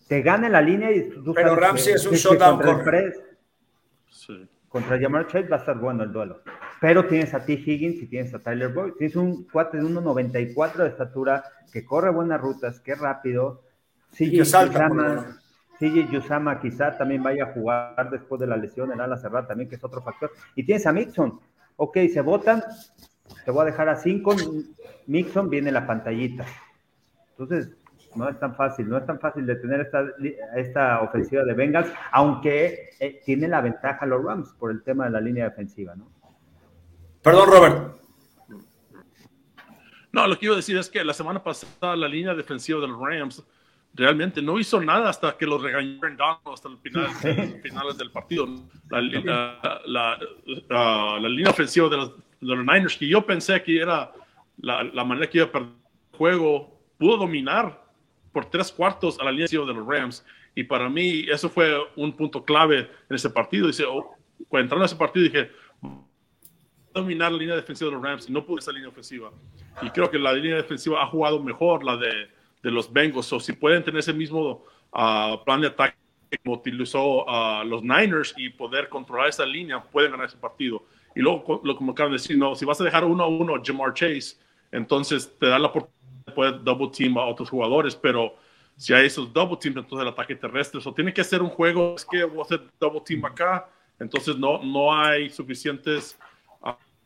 [0.08, 2.84] Te gana en la línea y tú Pero Ramsey es un que shutdown contra el
[2.84, 3.22] press,
[4.10, 4.48] Sí.
[4.70, 6.42] contra Jamar Chase va a estar bueno el duelo.
[6.80, 7.54] Pero tienes a T.
[7.54, 8.94] Higgins y tienes a Tyler Boyd.
[8.94, 13.64] Tienes un cuate de 1.94 de estatura que corre buenas rutas, que es rápido.
[14.20, 15.40] Lo Yusama.
[15.80, 19.70] CJ Yusama quizá también vaya a jugar después de la lesión en ala cerrada también,
[19.70, 20.32] que es otro factor.
[20.56, 21.40] Y tienes a Mixon.
[21.76, 22.64] Ok, se votan.
[23.46, 24.36] Te voy a dejar a 5.
[25.08, 26.46] Mixon viene la pantallita.
[27.32, 27.70] Entonces,
[28.16, 30.04] no es tan fácil, no es tan fácil de tener esta,
[30.56, 35.12] esta ofensiva de Bengals, aunque eh, tiene la ventaja los Rams por el tema de
[35.12, 36.17] la línea defensiva, ¿no?
[37.22, 37.98] Perdón, Robert.
[40.12, 42.88] No, lo que iba a decir es que la semana pasada la línea defensiva de
[42.88, 43.44] los Rams
[43.94, 47.08] realmente no hizo nada hasta que los regañaron hasta el final,
[47.64, 48.48] finales del partido.
[48.90, 50.20] La, la- la-
[50.70, 54.12] la- la línea ofensiva de los, de los Niners, que yo pensé que era
[54.60, 55.70] la, la manera que iba a perder
[56.12, 57.84] el juego, pudo dominar
[58.32, 60.26] por tres cuartos a la línea ofensiva de los Rams.
[60.56, 63.68] Y para mí eso fue un punto clave en ese partido.
[63.68, 64.16] Dice, oh,
[64.48, 65.52] cuando entraron a ese partido dije,
[66.98, 69.32] dominar la línea defensiva de los Rams y no pudo esa línea ofensiva.
[69.82, 72.28] Y creo que la línea defensiva ha jugado mejor la de,
[72.64, 73.32] de los Bengals.
[73.34, 75.96] O si pueden tener ese mismo ah, plan de ataque
[76.44, 80.84] como utilizó ah, los Niners y poder controlar esa línea, pueden ganar ese partido.
[81.16, 83.54] Y luego, lo como acaban de decir, no, si vas a dejar uno a uno
[83.64, 84.38] Jamar Chase,
[84.72, 88.36] entonces te da la oportunidad de poder double team a otros jugadores, pero
[88.76, 91.96] si hay esos double teams, entonces el ataque terrestre, o tiene que ser un juego,
[91.96, 93.68] es que voy a hacer double team acá,
[94.00, 96.20] entonces no, no hay suficientes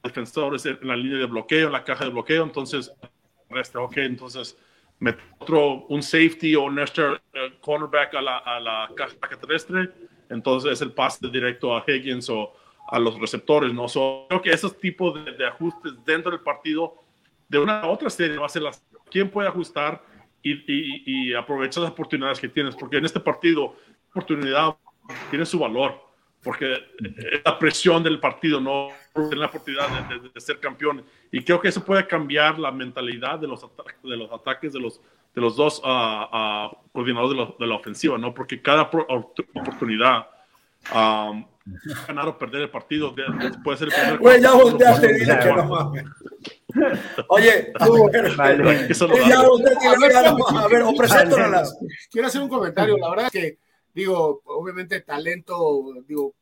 [0.04, 2.91] ah, defensores en la línea de bloqueo, en la caja de bloqueo, entonces,
[3.47, 4.58] terrestre, ok, entonces
[4.99, 9.89] meter otro, un safety o un extra eh, cornerback a la, a la caja terrestre,
[10.30, 12.54] entonces es el pase directo a Higgins o
[12.88, 13.86] a los receptores, ¿no?
[14.28, 16.95] creo que esos tipos de, ajustes dentro del partido,
[17.47, 20.04] de una a otra serie, va a ser las, quién puede ajustar
[20.43, 23.76] y, y, aprovechar las oportunidades que tienes, porque en este partido,
[24.10, 24.76] oportunidad
[25.30, 26.02] tiene su valor,
[26.43, 26.77] porque
[27.45, 29.87] la presión del partido, no tener la oportunidad
[30.33, 31.03] de, ser campeón.
[31.31, 34.99] Y creo que eso puede cambiar la mentalidad de los, de los ataques de los,
[35.35, 38.33] de los dos uh, coordinadores de la, ofensiva, ¿no?
[38.33, 40.27] Porque cada oportunidad
[40.93, 41.45] um,
[42.07, 43.13] ganar o perder el partido
[43.63, 46.05] puede ser el primer Güey, ya volteaste, dile que no mames.
[47.27, 48.87] Oye, tú, vale.
[49.29, 51.69] ya volteaste, a ver, o.
[52.11, 53.59] Quiero hacer un comentario, la verdad que
[53.93, 56.35] digo, obviamente talento, digo,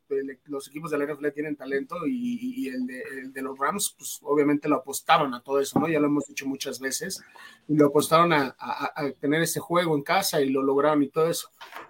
[0.46, 2.86] los equipos de la NFL tienen talento y, el,
[3.32, 5.88] de, los Rams, pues obviamente lo apostaron a todo eso, ¿no?
[5.88, 7.22] Ya lo hemos dicho muchas veces,
[7.68, 8.56] y lo apostaron a,
[9.20, 11.48] tener ese juego en casa y lo lograron y todo eso.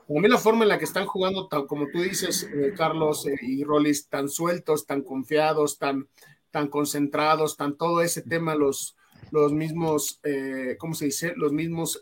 [0.09, 3.27] A mí la forma en la que están jugando, tan, como tú dices, eh, Carlos
[3.27, 6.09] eh, y Rollis, tan sueltos, tan confiados, tan,
[6.51, 8.97] tan concentrados, tan todo ese tema, los,
[9.31, 11.33] los mismos, eh, ¿cómo se dice?
[11.37, 12.01] Los mismos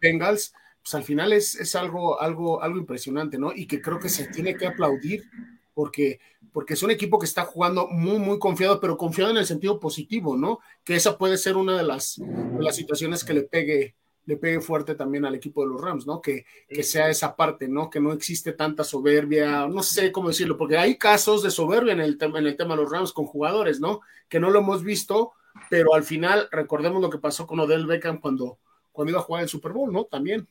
[0.00, 0.52] Bengals
[0.88, 3.52] pues al final es, es, algo, algo, algo impresionante, ¿no?
[3.54, 5.28] Y que creo que se tiene que aplaudir
[5.74, 6.18] porque,
[6.50, 9.78] porque es un equipo que está jugando muy, muy confiado, pero confiado en el sentido
[9.78, 10.60] positivo, ¿no?
[10.84, 12.18] Que esa puede ser una de las,
[12.58, 16.22] las situaciones que le pegue, le pegue fuerte también al equipo de los Rams, ¿no?
[16.22, 17.90] Que, que sea esa parte, ¿no?
[17.90, 22.00] Que no existe tanta soberbia, no sé cómo decirlo, porque hay casos de soberbia en
[22.00, 24.00] el, en el tema de los Rams con jugadores, ¿no?
[24.26, 25.32] Que no lo hemos visto,
[25.68, 28.58] pero al final recordemos lo que pasó con Odell Beckham cuando,
[28.90, 30.06] cuando iba a jugar el Super Bowl, ¿no?
[30.06, 30.48] También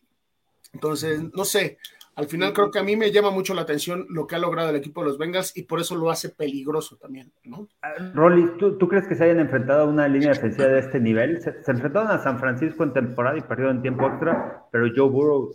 [0.74, 1.78] entonces, no sé,
[2.18, 4.72] al final creo que a mí me llama mucho la atención lo que ha logrado
[4.72, 7.68] el equipo de los Bengals y por eso lo hace peligroso también, ¿no?
[7.84, 11.40] Ah, Rolly, ¿tú, crees que se hayan enfrentado a una línea defensiva de este nivel?
[11.42, 15.52] Se, enfrentaron a San Francisco en temporada y perdieron en tiempo extra, pero Joe Burrow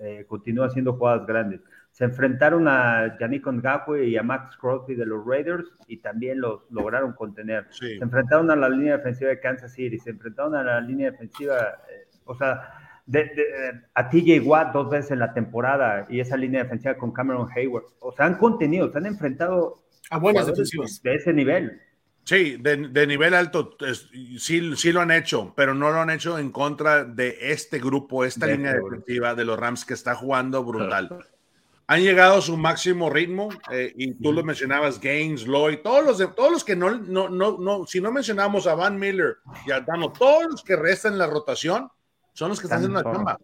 [0.00, 1.62] eh, continúa haciendo jugadas grandes.
[1.90, 6.60] Se enfrentaron a Yannick Ngakwe y a Max Crosby de los Raiders y también los
[6.70, 7.66] lograron contener.
[7.72, 11.56] Se enfrentaron a la línea defensiva de Kansas City, se enfrentaron a la línea defensiva,
[11.90, 12.77] eh, o sea,
[13.08, 17.48] de, a TJ Watt dos veces en la temporada y esa línea defensiva con Cameron
[17.54, 17.84] Hayward.
[18.00, 21.80] O sea, han contenido, se han enfrentado a buenas defensivas de ese nivel.
[22.24, 23.78] Sí, de, nivel alto,
[24.38, 28.22] sí, sí lo han hecho, pero no lo han hecho en contra de este grupo,
[28.22, 31.08] esta línea defensiva de los Rams que está jugando brutal.
[31.86, 36.18] Han llegado a su máximo ritmo eh, y tú lo mencionabas, Gaines, Lloyd, todos los,
[36.18, 39.70] de, todos los que no, no, no, no, si no mencionamos a Van Miller y
[39.70, 41.90] a Dano, todos los que restan en la rotación,
[42.38, 43.40] son los que están haciendo la chamba.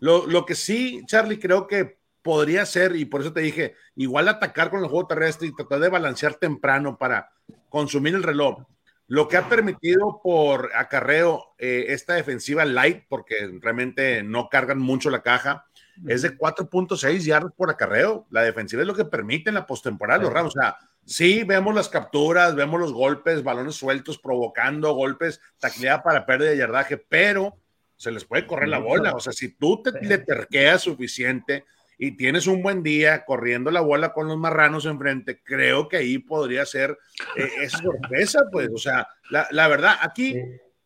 [0.00, 4.28] Lo, lo, que sí, Charlie, creo que podría ser, y por eso te dije, igual
[4.28, 7.30] atacar con el juego terrestre y tratar de balancear temprano para
[7.68, 8.64] consumir el reloj.
[9.06, 15.08] Lo que ha permitido por acarreo eh, esta defensiva light, porque realmente no cargan mucho
[15.08, 15.66] la caja,
[16.08, 18.26] es de 4.6 yardas por acarreo.
[18.30, 20.56] La defensiva es lo que permite en la postemporada los Rams.
[20.56, 26.26] O sea, sí vemos las capturas, vemos los golpes, balones sueltos, provocando golpes, tacleada para
[26.26, 27.61] pérdida de yardaje, pero
[28.02, 29.12] se les puede correr la bola.
[29.12, 31.64] O sea, si tú te, le terqueas suficiente
[31.96, 36.18] y tienes un buen día corriendo la bola con los marranos enfrente, creo que ahí
[36.18, 36.98] podría ser
[37.36, 38.70] eh, esa sorpresa, pues.
[38.74, 40.34] O sea, la, verdad, aquí,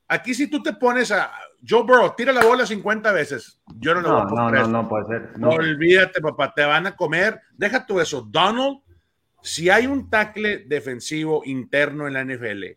[0.07, 1.33] aquí si tú te pones a
[1.67, 4.83] Joe Burrow, tira la bola 50 veces, yo no lo no, voy a no, no,
[4.83, 5.39] no, puede ser.
[5.39, 5.49] No.
[5.49, 7.41] Olvídate, papá, te van a comer.
[7.57, 8.21] Deja tú eso.
[8.29, 8.81] Donald,
[9.41, 12.77] si hay un tackle defensivo interno en la NFL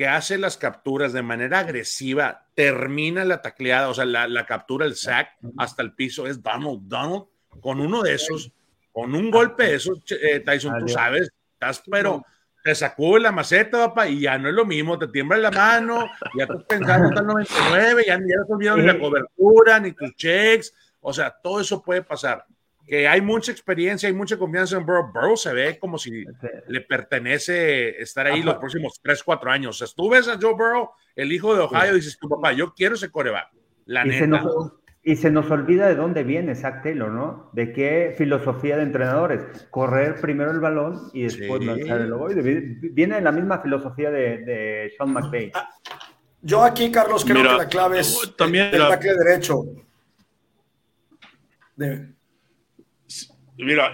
[0.00, 4.96] que hace las capturas de manera agresiva, termina la tacleada, o sea, la, captura, el
[4.96, 6.80] sack hasta el piso, es Donald.
[6.84, 7.24] Donald,
[7.60, 8.50] con uno de esos,
[8.92, 12.24] con un golpe de esos, eh, Tyson, tú sabes, estás, pero
[12.64, 16.10] te sacude la maceta, papá, y ya no es lo mismo, te tiembla la mano,
[16.34, 19.92] ya estás pensando hasta el 99, ya, ya no te olvidas ni la cobertura, ni
[19.92, 20.72] tus checks,
[21.02, 22.46] o sea, todo eso puede pasar
[22.86, 25.12] que hay mucha experiencia, hay mucha confianza en Burrow.
[25.12, 26.24] Burrow se ve como si
[26.68, 29.80] le pertenece estar ahí los próximos 3, 4 años.
[29.80, 32.52] O sea, tú ves a Joe Burrow, el hijo de Ohio, y dices, tu papá,
[32.52, 33.48] yo quiero ese coreback.
[33.86, 34.18] La y neta.
[34.18, 34.72] Se nos,
[35.02, 37.50] y se nos olvida de dónde viene Zach Taylor, ¿no?
[37.52, 39.66] De qué filosofía de entrenadores.
[39.70, 42.42] Correr primero el balón y después lanzar el ovoide.
[42.42, 45.52] Viene de la misma filosofía de, de Sean McVay.
[45.54, 45.70] Ah,
[46.42, 49.64] yo aquí, Carlos, creo que la clave es también el, ataque derecho.
[51.76, 52.08] De,
[53.64, 53.92] Mira,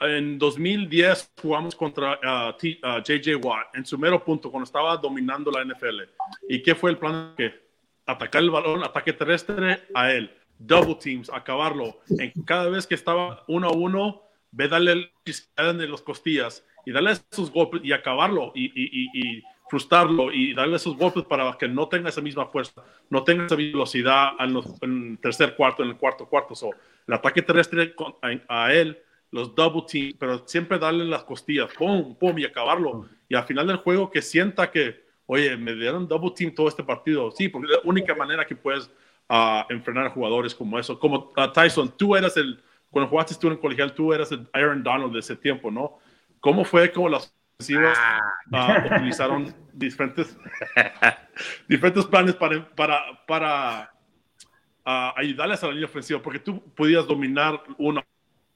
[0.00, 2.18] en 2010 jugamos contra
[2.58, 6.00] JJ Watt en su mero punto, cuando estaba dominando la NFL.
[6.48, 7.34] ¿Y qué fue el plan?
[7.36, 7.52] Que
[8.06, 12.00] atacar el balón, ataque terrestre a él, double teams, acabarlo.
[12.08, 16.92] En cada vez que estaba uno a uno, ve darle el de los costillas y
[16.92, 21.68] darle esos golpes y acabarlo y, y, y, frustrarlo y darle esos golpes para que
[21.68, 25.96] no tenga esa misma fuerza, no tenga esa velocidad en, el tercer cuarto, en el
[25.96, 26.56] cuarto cuarto.
[26.56, 26.70] So,
[27.06, 27.94] el ataque terrestre
[28.48, 29.00] a, él
[29.30, 33.08] los double team, pero siempre darle las costillas, pum, pum, y acabarlo.
[33.28, 36.82] Y al final del juego que sienta que, oye, me dieron double team todo este
[36.82, 37.30] partido.
[37.30, 38.90] Sí, porque es la única manera que puedes
[39.28, 40.98] uh, enfrentar a jugadores como eso.
[40.98, 42.60] Como uh, Tyson, tú eras el,
[42.90, 45.98] cuando jugaste tú en el colegial, tú eras el Aaron Donald de ese tiempo, ¿no?
[46.40, 47.98] ¿Cómo fue como las ofensivas
[48.52, 50.36] uh, utilizaron diferentes,
[51.68, 53.92] diferentes planes para, para, para
[55.16, 56.20] ayudarles a la línea ofensiva?
[56.20, 58.02] Porque tú podías dominar uno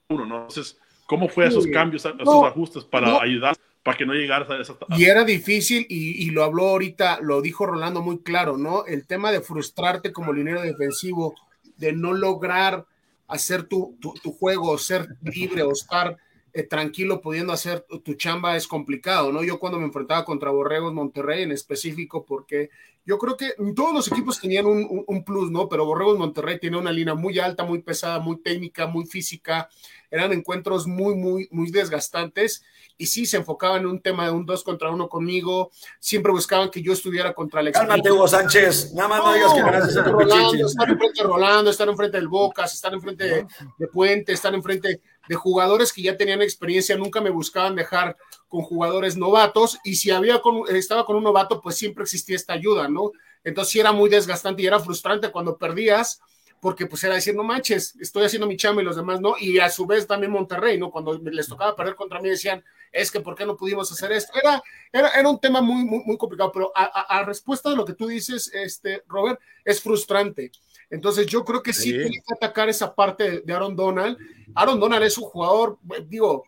[0.09, 0.37] uno, ¿no?
[0.43, 4.77] Entonces, ¿cómo fue esos cambios, esos ajustes para ayudar, para que no llegaras a esa...
[4.91, 8.85] Y era difícil, y, lo habló ahorita, lo dijo Rolando muy claro, ¿no?
[8.87, 11.35] El tema de frustrarte como liniero defensivo,
[11.77, 12.87] de no lograr
[13.29, 16.17] hacer tu, tu, tu juego, ser libre o estar
[16.55, 19.43] eh, tranquilo pudiendo hacer tu chamba es complicado, ¿no?
[19.43, 22.71] Yo cuando me enfrentaba contra Borregos Monterrey en específico, porque
[23.05, 25.69] yo creo que todos los equipos tenían un, un, plus, ¿no?
[25.69, 29.69] Pero Borregos Monterrey tiene una línea muy alta, muy pesada, muy técnica, muy física.
[30.11, 32.65] Eran encuentros muy, muy, muy desgastantes.
[32.97, 35.71] Y sí, se enfocaban en un tema de un dos contra uno conmigo.
[35.99, 37.77] Siempre buscaban que yo estuviera contra Alex.
[37.77, 38.95] Cálmate, Hugo Sánchez.
[38.95, 42.29] Nada más no, digas que gracias a Rolando, Estar enfrente de Rolando, estar enfrente del
[42.29, 43.47] Bocas, estar enfrente de,
[43.77, 48.17] de Puente, estar enfrente de jugadores que ya tenían experiencia, nunca me buscaban dejar
[48.49, 52.53] con jugadores novatos y si había con, estaba con un novato, pues siempre existía esta
[52.53, 53.13] ayuda, ¿no?
[53.43, 56.21] Entonces sí era muy desgastante y era frustrante cuando perdías,
[56.61, 59.59] porque pues era decir, no manches, estoy haciendo mi chamba y los demás no, y
[59.59, 60.91] a su vez también Monterrey, ¿no?
[60.91, 64.33] Cuando les tocaba perder contra mí decían, es que ¿por qué no pudimos hacer esto?
[64.43, 67.85] Era, era, era un tema muy, muy, complicado, pero a, a, a respuesta de lo
[67.85, 70.53] que tú dices, este, Robert, es frustrante.
[70.91, 74.19] Entonces yo creo que sí, tiene que atacar esa parte de Aaron Donald.
[74.55, 76.45] Aaron Donald es un jugador, digo,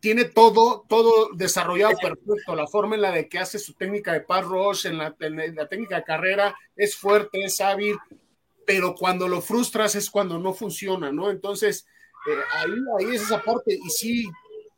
[0.00, 4.22] tiene todo, todo desarrollado perfecto, la forma en la de que hace su técnica de
[4.22, 7.96] pass rush, en la, técnica de carrera, es fuerte, es hábil,
[8.66, 11.30] pero cuando lo frustras es cuando no funciona, ¿no?
[11.30, 11.86] Entonces,
[12.28, 14.28] eh, ahí, ahí es esa parte, y sí,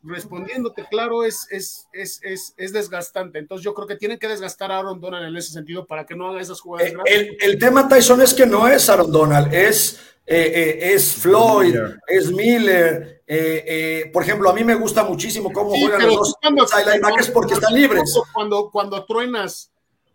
[0.05, 3.39] respondiéndote claro, es, es, es, es, es desgastante.
[3.39, 6.15] Entonces yo creo que tienen que desgastar a Aaron Donald en ese sentido para que
[6.15, 6.91] no haga esas jugadas.
[6.91, 11.15] Eh, el, el, tema, Tyson, es que no es Aaron Donald, es, eh, eh, es
[11.15, 11.99] Floyd, Miller.
[12.07, 13.21] es Miller.
[14.11, 16.35] por ejemplo, a mí me gusta muchísimo cómo sí, juegan los dos
[16.85, 18.13] linebackers porque están libres.
[18.33, 19.71] Cuando, cuando truenas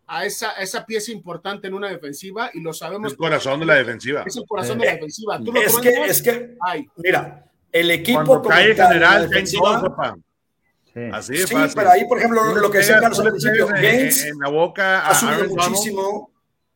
[0.06, 3.12] a esa, esa pieza importante en una defensiva y lo sabemos.
[3.12, 4.24] El corazón de la defensiva.
[4.26, 5.38] Es el corazón de la defensiva.
[5.38, 6.88] ¿Tú es, que, es que, ay.
[6.96, 9.28] mira, el equipo Cuando cae general,
[10.92, 11.00] Sí.
[11.12, 14.24] Así es sí, pero ahí, por ejemplo, lo, lo que decía Carlos al principio, Gaines
[14.24, 16.32] en, la boca ha subido muchísimo.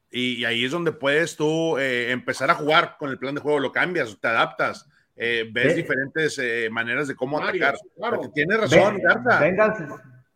[0.08, 3.40] Y, y, ahí es donde puedes tú eh, empezar a jugar con el plan de
[3.40, 5.82] juego, lo cambias, te adaptas, eh, ves ¿Sí?
[5.82, 7.80] diferentes eh, maneras de cómo Mario, atacar.
[7.96, 8.16] Claro.
[8.18, 9.40] Porque tienes razón, Garza.
[9.40, 9.76] Venga.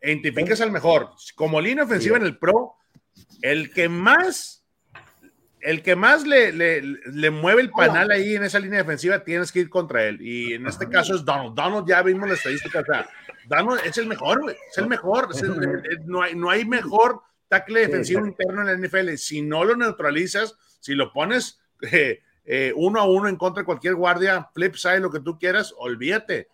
[0.03, 1.11] Identificas al mejor.
[1.37, 2.21] Como línea ofensiva sí.
[2.23, 2.75] en el Pro,
[3.43, 4.58] el que más
[5.61, 9.51] el que más le, le, le, mueve el panal ahí en esa línea defensiva, tienes
[9.51, 10.21] que ir contra él.
[10.21, 11.55] Y en este caso es Donald.
[11.55, 12.81] Donald ya vimos la estadística.
[12.81, 13.09] O sea,
[13.47, 14.57] Donald es el mejor, güey.
[14.71, 15.29] Es el mejor.
[15.31, 19.15] Es el, no, hay, no hay mejor tackle defensivo sí, interno en la NFL.
[19.17, 21.61] Si no lo neutralizas, si lo pones
[21.93, 25.39] eh, eh, uno a uno en contra de cualquier guardia, flip side, lo que tú
[25.39, 26.49] quieras, olvídate.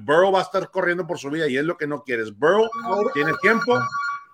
[0.00, 2.36] Burrow va a estar corriendo por su vida y es lo que no quieres.
[2.36, 2.68] Burrow
[3.14, 3.80] tiene tiempo,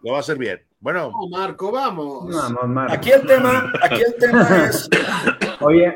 [0.03, 0.61] lo va a hacer bien.
[0.87, 2.33] Bueno, vamos, Marco, vamos.
[2.33, 2.93] vamos Marco.
[2.93, 4.89] Aquí el tema, aquí el tema es.
[5.61, 5.93] Oye.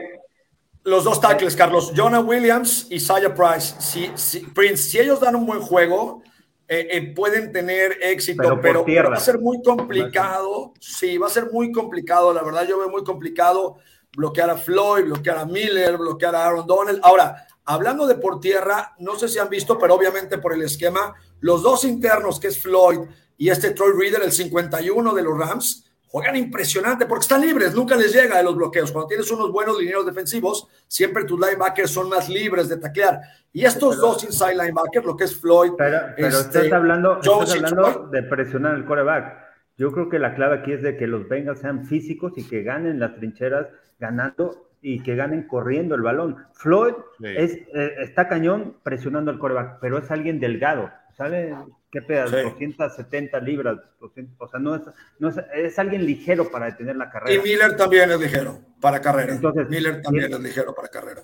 [0.82, 3.76] Los dos tackles, Carlos, Jonah Williams y Saya Price.
[3.78, 6.24] Si, si, Prince, si ellos dan un buen juego,
[6.66, 10.72] eh, eh, pueden tener éxito, pero, pero, va a ser muy complicado.
[10.80, 12.34] Sí, va a ser muy complicado.
[12.34, 13.76] La verdad, yo veo muy complicado
[14.16, 16.98] bloquear a Floyd, bloquear a Miller, bloquear a Aaron Donald.
[17.04, 21.14] Ahora, hablando de por tierra, no sé si han visto, pero obviamente por el esquema,
[21.38, 22.98] los dos internos, que es Floyd
[23.40, 27.96] y este Troy Reader, el 51 de los Rams, juegan impresionante porque están libres, nunca
[27.96, 28.92] les llega de los bloqueos.
[28.92, 33.18] Cuando tienes unos buenos lineros defensivos, siempre tus linebackers son más libres de taclear.
[33.50, 35.70] Y estos pero, dos inside linebackers, lo que es Floyd.
[35.78, 39.38] Pero, pero este, estás hablando, estás hablando de presionar el coreback.
[39.78, 42.62] Yo creo que la clave aquí es de que los Bengals sean físicos y que
[42.62, 43.68] ganen las trincheras
[43.98, 46.44] ganando y que ganen corriendo el balón.
[46.52, 47.24] Floyd sí.
[47.24, 51.54] es, eh, está cañón presionando el coreback, pero es alguien delgado, ¿sabe?
[51.90, 52.30] ¿Qué pedas?
[52.30, 52.36] Sí.
[52.36, 54.82] 270 libras, 200, o sea, no es,
[55.18, 57.34] no es, es alguien ligero para detener la carrera.
[57.34, 59.34] Y Miller también es ligero para carrera.
[59.34, 61.22] Entonces, Miller también tienes, es ligero para carrera.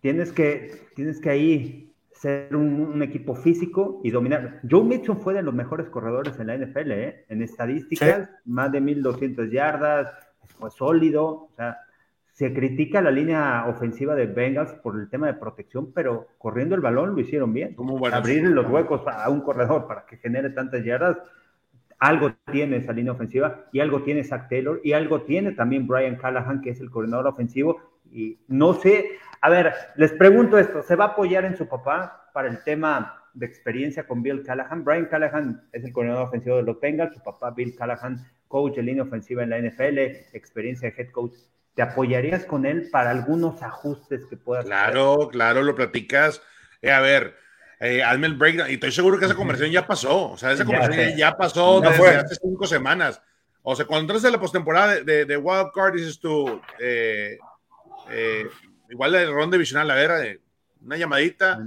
[0.00, 4.60] Tienes que, tienes que ahí ser un, un, equipo físico y dominar.
[4.70, 7.24] Joe Mixon fue de los mejores corredores en la NFL, ¿eh?
[7.28, 8.50] en estadísticas, sí.
[8.50, 10.12] más de 1200 yardas,
[10.58, 11.78] fue sólido, o sea,
[12.40, 16.80] se critica la línea ofensiva de Bengals por el tema de protección, pero corriendo el
[16.80, 17.76] balón lo hicieron bien.
[18.16, 21.18] Abrir los huecos a un corredor para que genere tantas yardas,
[21.98, 26.16] algo tiene esa línea ofensiva y algo tiene Zach Taylor y algo tiene también Brian
[26.16, 27.78] Callahan, que es el coordinador ofensivo.
[28.10, 32.20] Y no sé, a ver, les pregunto esto, ¿se va a apoyar en su papá?
[32.32, 34.84] para el tema de experiencia con Bill Callahan.
[34.84, 38.16] Brian Callahan es el coordinador ofensivo de los Bengals, su papá Bill Callahan,
[38.48, 39.98] coach de línea ofensiva en la NFL,
[40.32, 41.34] experiencia de head coach.
[41.74, 45.28] ¿Te apoyarías con él para algunos ajustes que puedas Claro, hacer?
[45.28, 46.42] claro, lo platicas.
[46.82, 47.36] Eh, a ver,
[47.80, 48.70] eh, hazme el breakdown.
[48.70, 50.32] Y estoy seguro que esa conversación ya pasó.
[50.32, 53.22] O sea, esa conversación ya, pasó desde hace cinco semanas.
[53.62, 57.38] O sea, cuando entras en la postemporada de, de, Wild Card, dices tú, eh,
[58.10, 58.46] eh,
[58.88, 60.40] igual de ronda divisional, a ver,
[60.82, 61.58] una llamadita.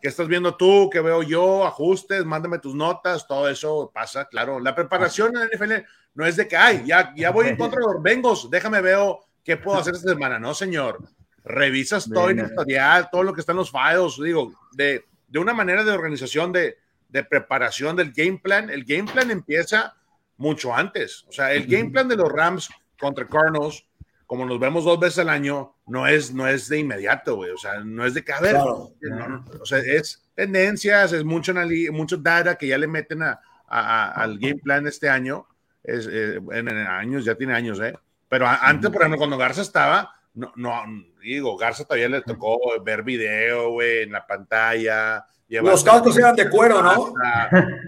[0.00, 0.90] ¿Qué estás viendo tú?
[0.90, 1.66] ¿Qué veo yo?
[1.66, 4.60] Ajustes, mándame tus notas, todo eso pasa, claro.
[4.60, 7.80] La preparación en la NFL no es de que, ay, ya, ya voy en contra
[7.80, 10.38] de los Bengals, déjame veo qué puedo hacer esta semana.
[10.38, 10.98] No, señor.
[11.44, 15.52] Revisas todo el historial, todo lo que está en los files, digo, de, de una
[15.52, 16.78] manera de organización, de,
[17.10, 18.70] de preparación del game plan.
[18.70, 19.94] El game plan empieza
[20.38, 21.24] mucho antes.
[21.28, 23.86] O sea, el game plan de los Rams contra Cardinals,
[24.26, 27.50] como nos vemos dos veces al año, no es, no es de inmediato, güey.
[27.50, 31.52] O sea, no es de que, o sea, es tendencias, es mucho,
[31.92, 33.38] mucho data que ya le meten a,
[33.68, 35.46] al game plan este año.
[35.82, 37.94] Es, eh, en, años, ya tiene años, ¿eh?
[38.34, 40.82] Pero antes, por ejemplo, cuando Garza estaba, no, no,
[41.22, 45.24] digo, Garza todavía le tocó ver video, güey, en la pantalla.
[45.48, 47.14] Los cálculos eran de cuero, ¿no?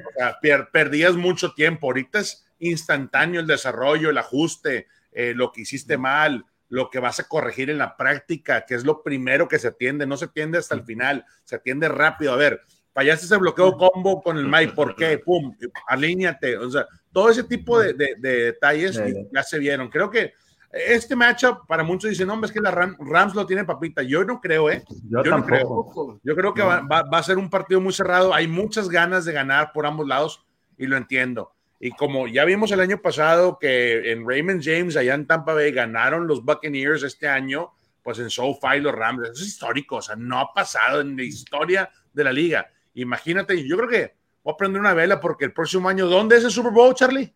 [0.07, 0.38] O sea,
[0.70, 1.88] perdías mucho tiempo.
[1.88, 7.18] Ahorita es instantáneo el desarrollo, el ajuste, eh, lo que hiciste mal, lo que vas
[7.18, 10.07] a corregir en la práctica, que es lo primero que se atiende.
[10.07, 12.32] No se atiende hasta el final, se atiende rápido.
[12.32, 12.62] A ver,
[12.97, 15.18] fallaste ese bloqueo combo con el Mike, ¿por qué?
[15.18, 15.55] Pum,
[15.86, 16.57] alíñate.
[16.57, 18.99] O sea, todo ese tipo de, detalles
[19.30, 19.90] ya se vieron.
[19.90, 20.32] Creo que
[20.72, 24.03] este matchup, para muchos dicen, no, es que la Rams lo tiene papita.
[24.03, 24.82] Yo no creo, ¿eh?
[25.11, 26.20] Yo, no creo.
[26.24, 28.32] Yo creo que va, a ser un partido muy cerrado.
[28.32, 30.47] Hay muchas ganas de ganar por ambos lados
[30.78, 31.53] y lo entiendo.
[31.78, 35.70] Y como ya vimos el año pasado que en Raymond James, allá en Tampa Bay,
[35.70, 37.72] ganaron los Buccaneers este año,
[38.03, 39.22] pues en SoFi los Rams.
[39.24, 42.70] Eso es histórico, o sea, no ha pasado en la historia de la liga.
[42.97, 46.44] Imagínate, yo creo que voy a prender una vela porque el próximo año, ¿dónde es
[46.44, 47.32] el Super Bowl, Charlie?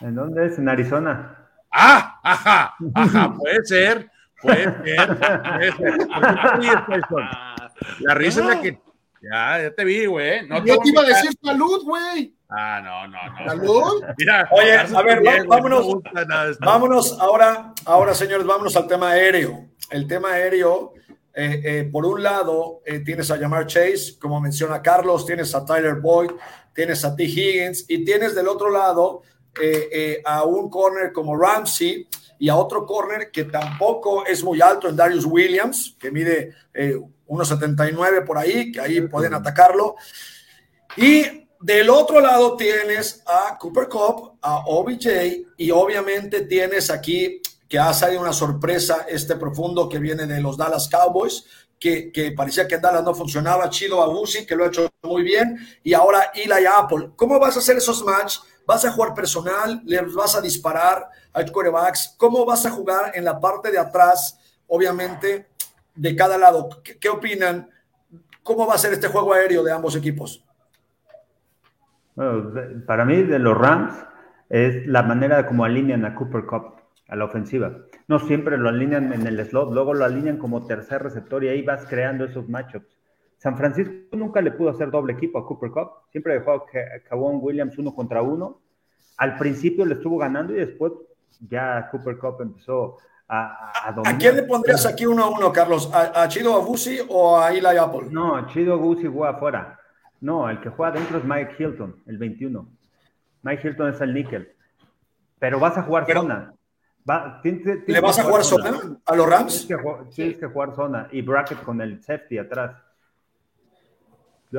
[0.00, 0.58] ¿En dónde es?
[0.58, 1.36] En Arizona.
[1.70, 4.10] Ah, ajá, ajá, puede ser,
[4.40, 5.18] puede ser,
[8.00, 8.78] La risa es la que.
[9.20, 10.46] Ya, ya te vi, güey.
[10.48, 12.34] No Yo te iba a decir salud, güey.
[12.48, 13.46] Ah, no, no, no.
[13.46, 14.04] ¿Salud?
[14.18, 15.86] Mira, Oye, a ver, vámonos.
[16.60, 19.68] vámonos ahora, ahora, señores, vámonos al tema aéreo.
[19.90, 20.94] El tema aéreo,
[21.34, 25.64] eh, eh, por un lado, eh, tienes a Jamar Chase, como menciona Carlos, tienes a
[25.64, 26.30] Tyler Boyd,
[26.74, 27.24] tienes a T.
[27.24, 29.22] Higgins y tienes del otro lado
[30.24, 32.08] a un corner como Ramsey
[32.42, 36.96] y a otro corner que tampoco es muy alto en Darius Williams, que mide eh,
[37.28, 39.94] 1,79 por ahí, que ahí pueden atacarlo.
[40.96, 45.06] Y del otro lado tienes a Cooper Cup, a OBJ
[45.56, 47.40] y obviamente tienes aquí
[47.72, 51.46] que ha salido una sorpresa este profundo que viene de los Dallas Cowboys,
[51.80, 55.22] que, que, parecía que en Dallas no funcionaba, Chido Abusi, que lo ha hecho muy
[55.22, 57.12] bien, y ahora Eli Apple.
[57.16, 58.42] ¿Cómo vas a hacer esos matches?
[58.66, 59.80] ¿Vas a jugar personal?
[59.86, 62.14] ¿Les vas a disparar a corebacks?
[62.18, 65.48] ¿Cómo vas a jugar en la parte de atrás, obviamente,
[65.94, 66.68] de cada lado?
[67.00, 67.70] ¿Qué, opinan?
[68.42, 70.44] ¿Cómo va a ser este juego aéreo de ambos equipos?
[72.86, 73.94] para mí, de los Rams,
[74.50, 77.76] es la manera como alinean a Cooper Cup a la ofensiva.
[78.08, 81.62] No siempre lo alinean en el slot, luego lo alinean como tercer receptor y ahí
[81.62, 82.96] vas creando esos matchups.
[83.38, 86.62] San Francisco nunca le pudo hacer doble equipo a Cooper Cup, siempre dejó a
[87.08, 88.60] Kawon Williams uno contra uno.
[89.16, 90.92] Al principio le estuvo ganando y después
[91.40, 92.98] ya Cooper Cup empezó
[93.28, 94.14] a, a, dominar.
[94.14, 95.90] ¿A quién le pondrías aquí uno a uno, Carlos?
[95.92, 98.08] ¿A, Chido Abusi o a Eli Apple?
[98.10, 99.78] No, Chido Abusi juega afuera.
[100.20, 102.68] No, el que juega adentro es Mike Hilton, el 21.
[103.42, 104.52] Mike Hilton es el níquel.
[105.40, 106.54] Pero vas a jugar zona.
[107.86, 109.68] ¿Le vas a jugar zona, a los Rams?
[110.14, 112.76] Tienes que, jugar zona y bracket con el safety atrás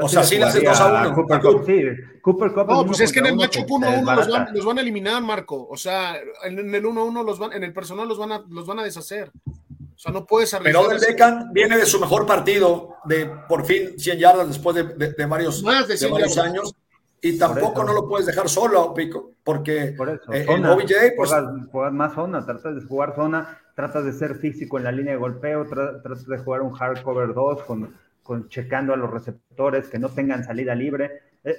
[0.01, 1.15] o sea, sí le hace 2 a 1.
[1.15, 1.83] Cooper Cup, sí.
[2.21, 4.77] Cooper Cup no, pues es que en el matchup 1 1 los van, los van
[4.79, 5.67] a eliminar, Marco.
[5.69, 8.65] O sea, en el 1 1 los van, en el personal los van a, los
[8.65, 9.31] van a deshacer.
[9.45, 10.83] O sea, no puedes arriesgar.
[10.83, 14.83] Pero el Beckham viene de su mejor partido, de por fin 100 yardas después de,
[14.83, 16.75] de, de varios, Más de, 100 de varios años.
[17.23, 21.33] Y tampoco no lo puedes dejar solo, Pico, porque por eso, eh, en OBJ, pues.
[21.71, 25.19] Juegas, más zona, tratas de jugar zona, tratas de ser físico en la línea de
[25.19, 27.93] golpeo, tratas de jugar un hard cover 2 con
[28.23, 31.21] con, checando a los receptores, que no tengan salida libre.
[31.43, 31.55] Eh,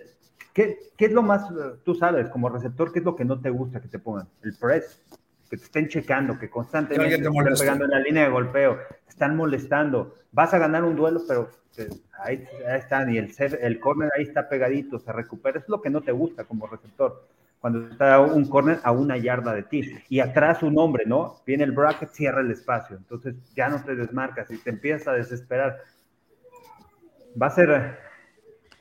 [0.53, 1.47] ¿Qué, ¿Qué, es lo más,
[1.85, 4.29] tú sabes, como receptor, qué es lo que no te gusta que te pongan?
[4.43, 5.03] El press,
[5.49, 9.11] que te estén checando, que constantemente te estén pegando en la línea de golpeo, te
[9.11, 10.15] están molestando.
[10.33, 11.89] Vas a ganar un duelo, pero eh,
[12.19, 15.59] ahí, están, y el, el corner ahí está pegadito, se recupera.
[15.59, 17.27] es lo que no te gusta como receptor
[17.61, 19.91] cuando está un corner a una yarda de ti.
[20.11, 21.41] Y atrás un hombre, ¿no?
[21.47, 22.95] Viene el bracket, cierra el espacio.
[22.95, 25.79] Entonces ya no te desmarcas y te empiezas a desesperar
[27.41, 27.99] Va a ser.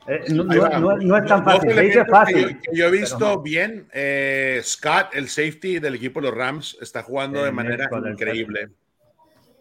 [0.06, 2.04] Eh, no, es tan fácil.
[2.10, 3.88] fácil yo he visto bien.
[3.92, 8.70] Eh, Scott, el safety del equipo de los Rams, está jugando de manera increíble.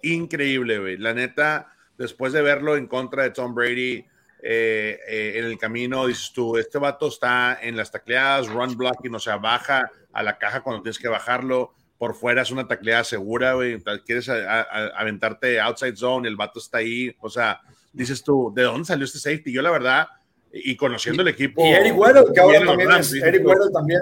[0.02, 0.98] Increíble, güey.
[0.98, 4.06] La neta, después de verlo en contra de Tom Brady
[4.42, 9.20] eh, en el camino, dices tú, este vato está en las tacleadas, run blocking, o
[9.20, 11.74] sea, baja a la caja cuando tienes que bajarlo
[12.04, 13.82] por fuera es una tacleada segura, güey.
[14.06, 17.16] Quieres aventarte outside zone, el vato está ahí.
[17.22, 17.62] O sea,
[17.94, 19.54] dices tú, ¿de dónde salió este safety?
[19.54, 20.08] Yo, la verdad,
[20.54, 21.66] y conociendo el equipo.
[21.66, 24.02] Y Eric Weddle, que ahora también es, Eric Weddle también.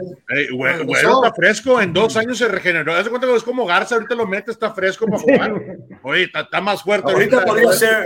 [0.54, 2.93] Weddle está fresco, en dos años se regeneró.
[2.93, 5.54] Haz cuenta que es como Garza, ahorita lo mete, está fresco para jugar.
[6.04, 7.12] Oye, está, más fuerte.
[7.12, 8.06] Ahorita, podría ser.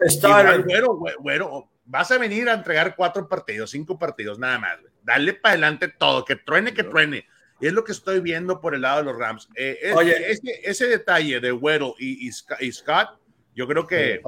[0.00, 4.78] Está güero, güero, vas a venir a entregar cuatro partidos, cinco partidos, nada más.
[5.02, 7.26] Dale para adelante todo, que truene, que truene.
[7.60, 9.48] Y es lo que estoy viendo por el lado de los Rams.
[9.54, 13.18] Eh, Oye, ese, ese, detalle de Weddle y, y, Scott,
[13.54, 14.20] yo creo que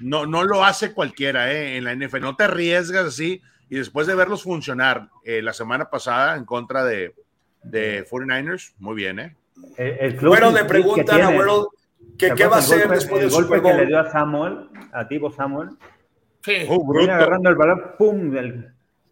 [0.00, 2.20] no, no lo hace cualquiera eh, en la NFL.
[2.20, 3.42] No te arriesgas así.
[3.68, 7.14] Y después de verlos funcionar eh, la semana pasada en contra de,
[7.62, 9.36] de 49ers, muy bien, ¿eh?
[9.76, 11.66] El, bueno, le preguntan a Weddle
[12.18, 15.30] que qué va a hacer después del golpe que le dio a Samuel, a Tibo
[15.30, 15.70] Samuel.
[16.42, 16.66] Sí.
[16.68, 18.34] Uh, viene agarrando el balón, ¡pum!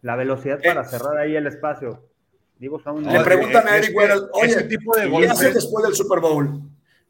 [0.01, 2.09] la velocidad para cerrar ahí el espacio.
[2.59, 6.61] Le preguntan a Eric Weddle, oye, tipo de ¿qué hace después del Super Bowl?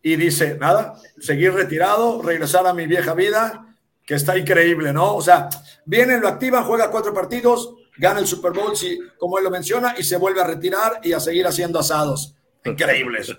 [0.04, 3.69] Y dice, nada, seguir retirado, regresar a mi vieja vida,
[4.10, 5.14] que está increíble, ¿no?
[5.14, 5.50] O sea,
[5.86, 9.94] viene, lo activa, juega cuatro partidos, gana el Super Bowl, si, como él lo menciona,
[10.00, 12.36] y se vuelve a retirar y a seguir haciendo asados.
[12.66, 13.38] Increíble eso.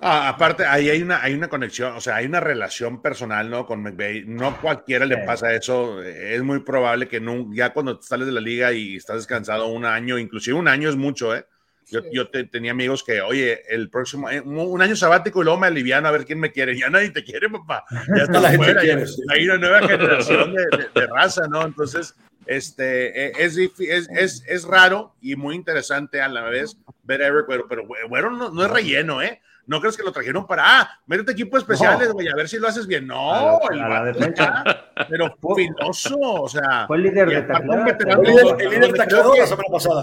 [0.00, 3.66] Ah, aparte, ahí hay una, hay una conexión, o sea, hay una relación personal, ¿no?
[3.66, 4.24] Con McVeigh.
[4.24, 6.02] No cualquiera le pasa eso.
[6.02, 9.84] Es muy probable que no, ya cuando sales de la liga y estás descansado un
[9.84, 11.44] año, inclusive un año es mucho, ¿eh?
[11.90, 16.08] Yo, yo tenía amigos que, oye, el próximo, un año sabático y luego me aliviano
[16.08, 16.78] a ver quién me quiere.
[16.78, 17.84] Ya nadie te quiere, papá.
[18.16, 21.64] Ya está la fuera, hay una nueva generación de, raza, ¿no?
[21.64, 22.14] Entonces,
[22.46, 27.26] este, e, es, es, es, es, raro y muy interesante a la vez ver a
[27.26, 29.40] Eric, pero, pero bueno, no, no es relleno, ¿eh?
[29.68, 32.68] No crees que lo trajeron para, ah, métete equipos especiales, güey, a ver si lo
[32.68, 33.06] haces bien.
[33.06, 34.34] No, el
[35.10, 36.86] pero filoso, o sea.
[36.86, 37.84] Fue el líder de taclado.
[38.58, 40.02] El líder de la semana pasada.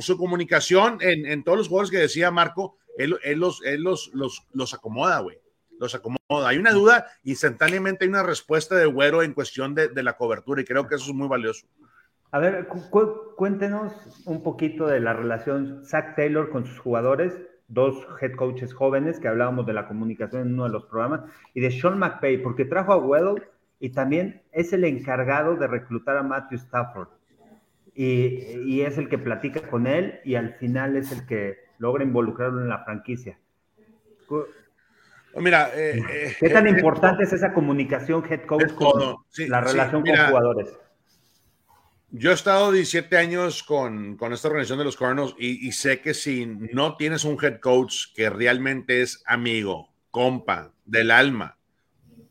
[0.00, 4.10] Su, comunicación en, en, todos los juegos que decía Marco, él, él, los, él los,
[4.12, 5.38] los, los acomoda, güey.
[5.80, 6.18] Los acomoda.
[6.46, 10.60] Hay una duda, instantáneamente hay una respuesta de Güero en cuestión de, de la cobertura
[10.60, 11.66] y creo que eso es muy valioso.
[12.30, 12.68] A ver,
[13.38, 13.94] cuéntenos
[14.26, 17.32] un poquito de la relación Zach Taylor con sus jugadores
[17.68, 21.20] dos head coaches jóvenes que hablábamos de la comunicación en uno de los programas,
[21.54, 23.42] y de Sean McVay, porque trajo a Weddle
[23.78, 27.08] y también es el encargado de reclutar a Matthew Stafford.
[27.94, 32.60] Y, es el que platica con él y al final es el que logra involucrarlo
[32.60, 33.38] en la franquicia.
[35.34, 39.16] Mira, eh, eh, ¿qué tan eh, importante es esa comunicación head coach con
[39.48, 40.78] la relación con jugadores?
[42.10, 46.46] Yo he estado 17 años con, esta organización de los Cardinals y, sé que si
[46.46, 51.58] no tienes un head coach que realmente es amigo, compa, del alma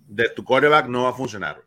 [0.08, 1.62] de tu quarterback, no va a funcionar.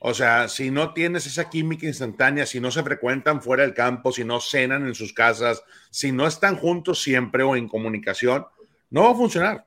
[0.00, 4.12] O sea, si no tienes esa química instantánea, si no se frecuentan fuera del campo,
[4.12, 8.44] si no cenan en sus casas, si no están juntos siempre o en comunicación,
[8.90, 9.66] no va a funcionar.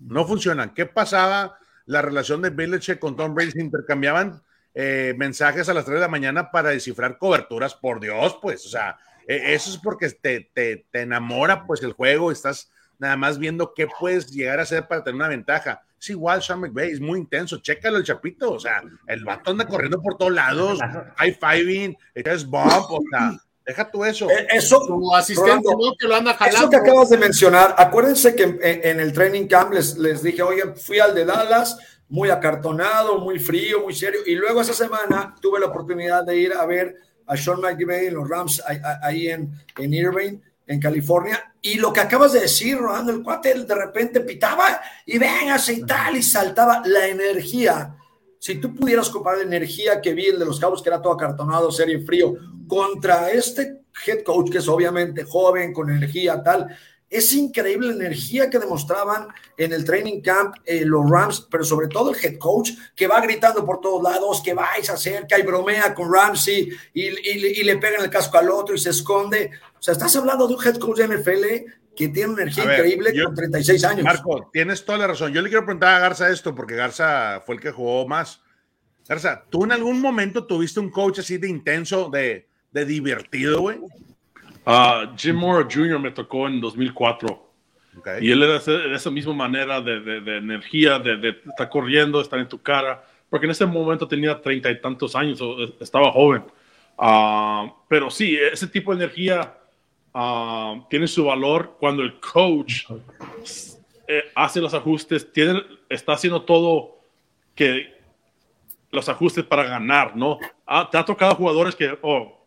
[0.00, 0.74] No funciona.
[0.74, 1.56] ¿Qué pasaba?
[1.86, 4.42] La relación de Belichick con Tom Brady se intercambiaban
[4.74, 8.68] eh, mensajes a las 3 de la mañana para descifrar coberturas, por Dios, pues, o
[8.68, 8.96] sea,
[9.26, 13.74] e, eso es porque te, te, te, enamora, pues, el juego, estás nada más viendo
[13.74, 15.82] qué puedes llegar a hacer para tener una ventaja.
[15.98, 19.66] Es igual Sean McVay, es muy intenso, chécalo el chapito, o sea, el vato anda
[19.66, 20.78] corriendo por todos lados,
[21.16, 24.30] high-fiving, es bomb, o sea, deja tú eso.
[24.30, 25.68] Eh, eso, como asistente,
[25.98, 26.58] que lo anda jalando.
[26.58, 30.42] Eso que acabas de mencionar, acuérdense que en, en el training camp les, les dije,
[30.42, 31.76] oye, fui al de Dallas,
[32.10, 34.20] muy acartonado, muy frío, muy serio.
[34.26, 36.96] Y luego esa semana tuve la oportunidad de ir a ver
[37.26, 38.62] a Sean McVay en los Rams
[39.02, 41.54] ahí en, en Irvine, en California.
[41.62, 45.82] Y lo que acabas de decir, Rolando, el cuate de repente pitaba y véngase y
[45.82, 47.96] tal, y saltaba la energía.
[48.38, 51.12] Si tú pudieras comparar la energía que vi el de los Cabos, que era todo
[51.12, 52.34] acartonado, serio y frío,
[52.66, 56.66] contra este head coach, que es obviamente joven, con energía, tal,
[57.10, 61.88] es increíble la energía que demostraban en el training camp eh, los Rams, pero sobre
[61.88, 65.34] todo el head coach que va gritando por todos lados, que vais a hacer, que
[65.34, 69.50] hay bromea con Ramsey y, y, le pegan el casco al otro y se esconde.
[69.76, 71.44] O sea, estás hablando de un head coach de NFL
[71.96, 74.04] que tiene una energía increíble con 36 años.
[74.04, 75.32] Marco, tienes toda la razón.
[75.32, 78.40] Yo le quiero preguntar a Garza esto porque Garza fue el que jugó más.
[79.08, 83.80] Garza, ¿tú en algún momento tuviste un coach así de intenso, de, de divertido, güey?
[84.66, 85.98] Uh, Jim Moore Jr.
[85.98, 87.50] me tocó en 2004.
[88.20, 92.48] Y él era de esa misma manera de, de, energía, de, estar corriendo, estar en
[92.48, 95.40] tu cara, porque en ese momento tenía treinta y tantos años,
[95.80, 96.44] estaba joven.
[96.96, 99.54] Ah, pero sí, ese tipo de energía
[100.14, 102.84] ah, tiene su valor cuando el coach
[104.06, 106.98] eh, hace los ajustes, tiene, está haciendo todo
[107.54, 107.94] que
[108.90, 110.38] los ajustes para ganar, ¿no?
[110.66, 112.39] Ah, te ha tocado jugadores que, oh,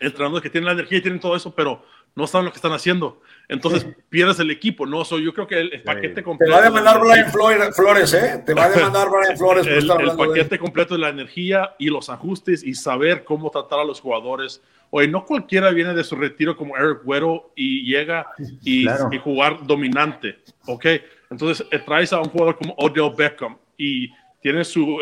[0.00, 1.84] entrenadores que tienen la energía y tienen todo eso, pero
[2.14, 3.20] no saben lo que están haciendo.
[3.48, 5.02] Entonces pierdes el equipo, ¿no?
[5.18, 6.52] yo creo que el, paquete completo.
[6.52, 8.42] Te va a demandar Brian Flores, ¿eh?
[8.44, 9.66] Te va a demandar Brian Flores.
[9.66, 13.84] el, el paquete completo de la energía y los ajustes y saber cómo tratar a
[13.84, 14.62] los jugadores.
[14.90, 18.26] Oye, no cualquiera viene de su retiro como Eric Güero y llega
[18.62, 20.86] y, y jugar dominante, ¿ok?
[21.30, 24.12] Entonces eh, traes a un jugador como Odell Beckham y
[24.42, 24.98] tiene su,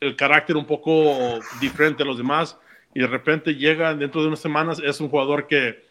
[0.00, 2.58] el carácter un poco diferente a los demás
[2.94, 5.88] y de repente llega dentro de unas semanas, es un jugador que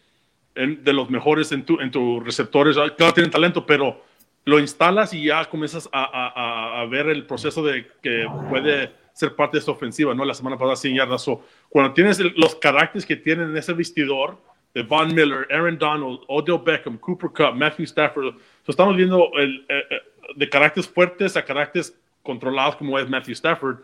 [0.54, 4.02] de los mejores en tus en tu receptores, ah, claro, tienen talento, pero
[4.44, 9.56] lo instalas y ya comienzas a, a, ver el proceso de que puede ser parte
[9.56, 10.24] de esta ofensiva, ¿no?
[10.24, 11.24] La semana pasada sin yardas.
[11.68, 14.38] cuando tienes los caracteres que tienen en ese vestidor,
[14.74, 18.34] de Von Miller, Aaron Donald, Odell Beckham, Cooper Cup, Matthew Stafford,
[18.66, 20.00] estamos viendo el, eh, eh,
[20.36, 23.78] de caracteres fuertes a caracteres controlados como es Matthew Stafford,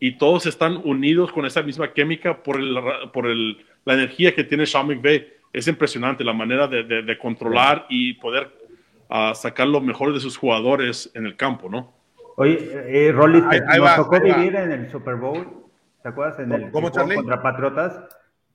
[0.00, 2.76] y todos están unidos con esa misma química por, el,
[3.12, 8.14] por el, la energía que tiene Sean McVay es impresionante la manera de, controlar y
[8.14, 8.50] poder
[9.08, 11.94] uh, sacar lo mejor de sus jugadores en el campo, ¿no?
[12.36, 13.62] Oye, eh, Rolly, te
[13.96, 15.64] tocó vivir en el Super Bowl,
[16.02, 16.38] ¿te acuerdas?
[16.40, 17.98] En el ¿Cómo, contra Patriotas,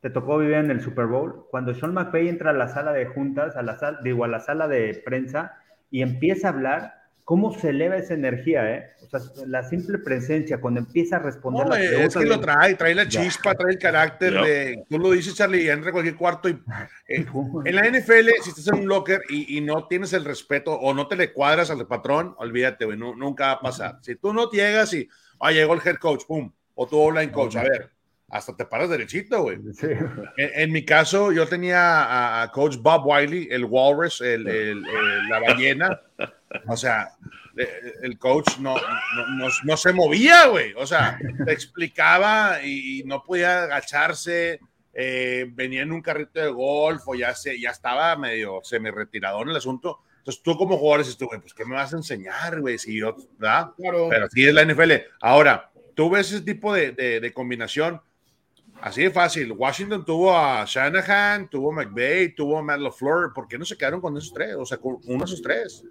[0.01, 1.47] te tocó vivir en el Super Bowl.
[1.49, 4.39] Cuando Sean McVay entra a la sala de juntas, a la sala, digo, a la
[4.39, 5.57] sala de prensa
[5.89, 7.00] y empieza a hablar,
[7.31, 8.89] cómo se eleva esa energía, ¿eh?
[9.05, 12.93] O sea, la simple presencia, cuando empieza a responder no, Es que lo trae, trae
[12.93, 16.61] la chispa, trae el carácter de, tú lo dices, Charlie, entra a cualquier cuarto y
[17.07, 17.25] eh,
[17.63, 20.93] en la NFL, si estás en un locker y, y, no tienes el respeto o
[20.93, 23.99] no te le cuadras al patrón, olvídate, güey, nunca va a pasar.
[24.01, 25.07] Si tú no llegas y,
[25.39, 27.91] ah, llegó el head coach, pum, o tu online coach, a ver,
[28.31, 29.59] hasta te paras derechito, güey.
[30.37, 34.81] En, mi caso, yo tenía a, coach Bob Wiley, el Walrus, el, el,
[35.29, 36.01] la ballena.
[36.67, 37.09] O sea,
[37.57, 40.73] eh, el coach no, no, no, se movía, güey.
[40.77, 44.59] O sea, te explicaba y no podía agacharse.
[44.93, 49.49] Eh, venía en un carrito de golf o ya, se, ya estaba medio semi-retirado en
[49.49, 49.99] el asunto.
[50.17, 52.77] Entonces tú como jugador dices, güey, pues ¿qué me vas a enseñar, güey?
[52.77, 53.71] Si yo, ¿verdad?
[53.77, 54.91] Pero sí es la NFL.
[55.19, 58.01] Ahora, tú ves ese tipo de, de, combinación,
[58.81, 59.51] así de fácil.
[59.51, 63.33] Washington tuvo a Shanahan, tuvo a McVay, tuvo a Matt LaFleur.
[63.33, 64.55] ¿Por qué no se quedaron con esos tres?
[64.55, 65.83] O sea, con uno de esos tres.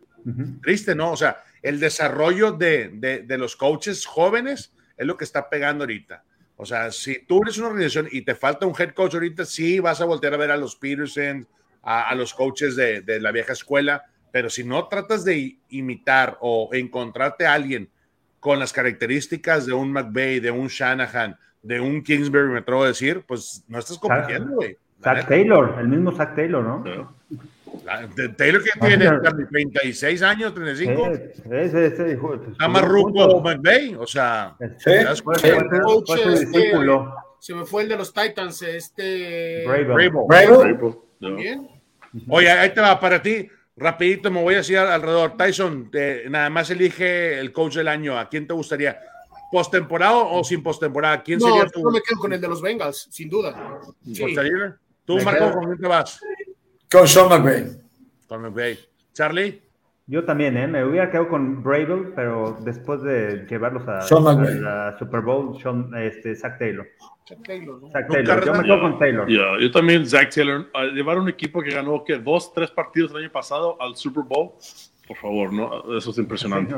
[0.63, 1.13] Triste, ¿no?
[1.13, 6.25] O sea, el desarrollo de, de, los coaches jóvenes es lo que está pegando ahorita.
[6.57, 9.81] O sea, si tú eres una organización y te falta un head coach ahorita, sí
[9.81, 11.49] vas a voltear a ver a los Peterson,
[11.83, 16.69] a, los coaches de, de, la vieja escuela, pero si no tratas de imitar o
[16.73, 17.91] encontrarte a alguien
[18.41, 22.89] con las características de un McVeigh, de un Shanahan, de un Kingsbury, me atrevo a
[22.89, 24.77] decir, pues no estás compitiendo, güey.
[25.03, 26.85] Zach Taylor, el mismo Zach Taylor, ¿no?
[28.37, 29.09] Taylor que tiene
[29.51, 31.07] 36 años, 35.
[31.51, 32.19] Ese, ese,
[32.51, 34.57] Está más ruco McVeigh, o sea.
[34.61, 35.07] Este,
[37.39, 39.65] se me fue el de los Titans, este.
[39.67, 41.07] Bravo.
[41.21, 41.69] También.
[42.29, 43.49] Oye, ahí te va para ti.
[43.77, 45.37] Rapidito me voy a decir alrededor.
[45.37, 45.91] Tyson,
[46.29, 48.19] nada más elige el coach del año.
[48.19, 49.01] ¿A quién te gustaría?
[49.51, 51.23] ¿Postemporada o sin postemporada?
[51.23, 51.81] ¿Quién sería tu?
[51.81, 53.81] Yo me quedo con el de los Bengals, sin duda.
[54.05, 54.35] Sí.
[55.05, 56.21] ¿Tú, Marco, con quién te vas?
[56.91, 57.67] Con Sean McVay.
[58.29, 58.79] Con McVay.
[59.13, 59.63] Charlie.
[60.07, 60.67] Yo también, ¿eh?
[60.67, 64.01] me hubiera quedado con Bravel, pero después de llevarlos a,
[64.61, 66.85] la Super Bowl, Sean, este, Zach Taylor.
[67.29, 67.91] Zach Taylor, ¿no?
[67.93, 68.45] Zach Taylor.
[68.45, 69.29] Yo me quedo con Taylor.
[69.29, 70.69] yo también, Zach Taylor.
[70.93, 74.55] llevar un equipo que ganó que dos, tres partidos el año pasado al Super Bowl,
[75.11, 75.99] por favor, ¿no?
[75.99, 76.73] Eso es impresionante.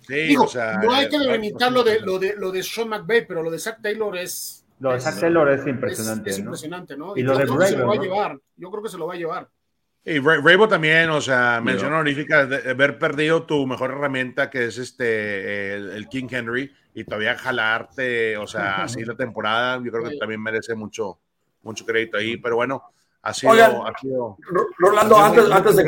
[0.00, 2.88] Sí, Digo, o sea, no hay que delimitar lo de, lo, de, lo de Sean
[2.88, 6.30] McVay, pero lo de Zach Taylor es lo de Zach Taylor es impresionante.
[6.30, 7.16] Es, impresionante, ¿no?
[7.16, 8.38] Y, lo de Bravo, se lo va a llevar.
[8.56, 9.48] Yo creo que se lo va a llevar.
[10.04, 14.78] Y Rabo también, o sea, mención honorífica de haber perdido tu mejor herramienta, que es
[14.78, 20.16] este, el, King Henry, y todavía jalarte, o sea, así la temporada, yo creo que
[20.16, 21.20] también merece mucho,
[21.62, 22.82] mucho crédito ahí, pero bueno,
[23.22, 23.86] ha sido.
[23.86, 24.36] ha sido
[24.78, 25.84] Rolando, antes, antes de,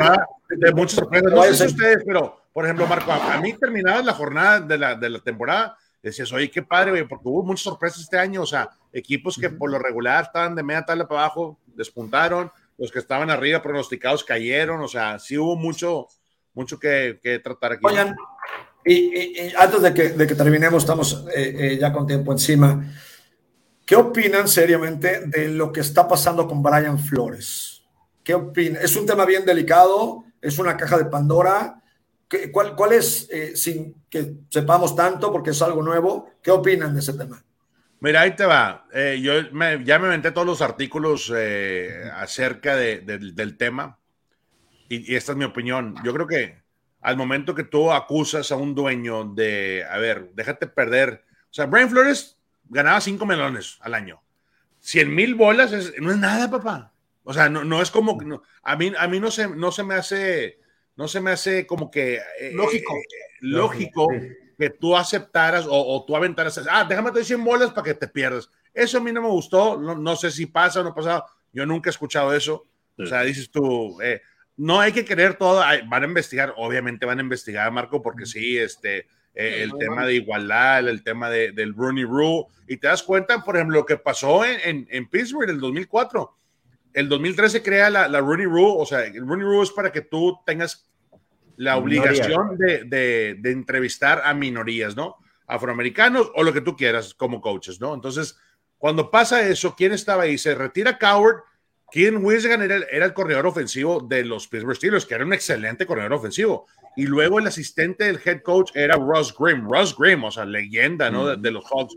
[0.49, 4.13] de, muchas sorpresas, no sé si ustedes, pero por ejemplo, Marco, a, mí terminaba la
[4.13, 7.99] jornada de la, de la temporada, decías, oye, qué padre, güey, porque hubo muchas sorpresas
[7.99, 11.59] este año, o sea, equipos que por lo regular estaban de media tabla para abajo,
[11.65, 16.07] despuntaron, los que estaban arriba pronosticados cayeron, o sea, sí hubo mucho,
[16.53, 17.81] mucho que, tratar aquí.
[17.83, 18.15] Oigan,
[18.85, 22.85] y, antes de que, de que, terminemos, estamos eh, eh, ya con tiempo encima.
[23.85, 27.83] ¿Qué opinan seriamente de lo que está pasando con Brian Flores?
[28.23, 28.81] ¿Qué opinan?
[28.81, 31.81] Es un tema bien delicado, es una caja de Pandora.
[32.51, 36.99] ¿Cuál, cuál es, eh, sin que sepamos tanto, porque es algo nuevo, qué opinan de
[36.99, 37.43] ese tema?
[37.99, 38.87] Mira, ahí te va.
[38.91, 39.33] Eh, yo
[39.83, 43.99] ya me inventé todos los artículos eh, acerca del tema
[44.89, 45.95] y, y, esta es mi opinión.
[46.03, 46.63] Yo creo que
[47.01, 51.23] al momento que tú acusas a un dueño de, a ver, déjate perder.
[51.43, 52.35] O sea, Brian Flores
[52.69, 54.21] ganaba 5 melones al año.
[54.79, 56.93] 100 mil bolas no es nada, papá.
[57.23, 58.19] O sea, no, no es como,
[58.63, 60.59] a, mí, a mí no se, no se me hace,
[60.95, 62.21] no se me hace como que...
[62.39, 62.93] Eh, lógico.
[63.41, 64.07] lógico
[64.57, 68.49] que tú aceptaras o, tú aventaras, ah, déjame te 100 bolas para que te pierdas.
[68.73, 71.65] Eso a mí no me gustó, no, no sé si pasa o no pasa, yo
[71.65, 72.65] nunca he escuchado eso.
[72.97, 74.21] O sea, dices tú, eh,
[74.57, 78.57] no hay que querer todo, van a investigar, obviamente van a investigar, Marco, porque sí,
[78.57, 83.03] este, eh, el tema de igualdad, el tema de, del Rooney Rule, y te das
[83.03, 86.35] cuenta, por ejemplo, lo que pasó en, en, en Pittsburgh en el 2004.
[86.93, 90.01] El 2013 crea la, la Rooney Rule, o sea, el Rooney Rule es para que
[90.01, 90.89] tú tengas
[91.57, 95.17] la obligación de, entrevistar a minorías, ¿no?
[95.47, 97.93] Afroamericanos o lo que tú quieras como coaches, ¿no?
[97.93, 98.37] Entonces,
[98.77, 100.37] cuando pasa eso, ¿quién estaba ahí?
[100.37, 101.43] Se retira Coward.
[101.95, 105.85] Ken Wisgan era, era, el corredor ofensivo de los Pittsburgh Steelers, que era un excelente
[105.85, 106.67] corredor ofensivo.
[106.97, 109.65] Y luego el asistente del head coach era Russ Grimm.
[109.65, 111.37] Russ Grimm, o sea, leyenda, ¿no?
[111.37, 111.95] De, los Hawks.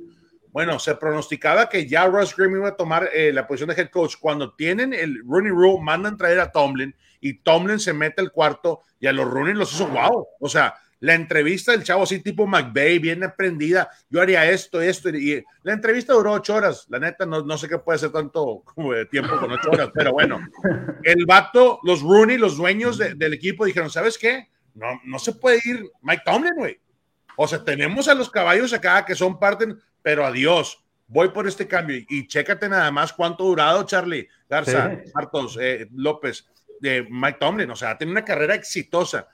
[0.53, 3.91] Bueno, se pronosticaba que ya Russ Grimm iba a tomar eh, la posición de head
[3.91, 4.15] coach.
[4.21, 8.83] Cuando tienen el Rooney Rule, mandan traer a Tomlin y Tomlin se mete al cuarto
[9.01, 10.29] y a los Rooney los hizo wow.
[10.39, 15.11] O sea, la entrevista del chavo así tipo McVeigh, bien aprendida, yo haría esto, esto,
[15.11, 18.63] y la entrevista duró ocho horas, la neta, no, no sé qué puede ser tanto
[18.65, 20.41] como de tiempo con ocho horas, pero bueno,
[21.05, 24.49] el vato, los Rooney, los dueños del equipo dijeron, ¿sabes qué?
[24.75, 26.81] No, no se puede ir Mike Tomlin, güey.
[27.37, 29.67] O sea, tenemos a los caballos acá que son parte,
[30.03, 34.99] pero adiós, voy por este cambio y, chécate nada más cuánto ha durado Charlie Garza,
[35.15, 36.49] Martos, eh, López,
[36.81, 39.29] de Mike Tomlin, o sea, tiene una carrera exitosa.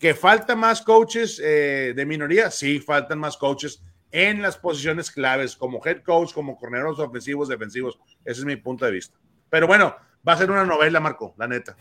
[0.00, 2.50] ¿Que falta más coaches eh, de minoría?
[2.50, 7.98] Sí, faltan más coaches en las posiciones claves, como head coach, como corneros ofensivos, defensivos.
[8.24, 9.18] Ese es mi punto de vista.
[9.50, 9.94] Pero bueno,
[10.26, 11.76] va a ser una novela, Marco, la neta.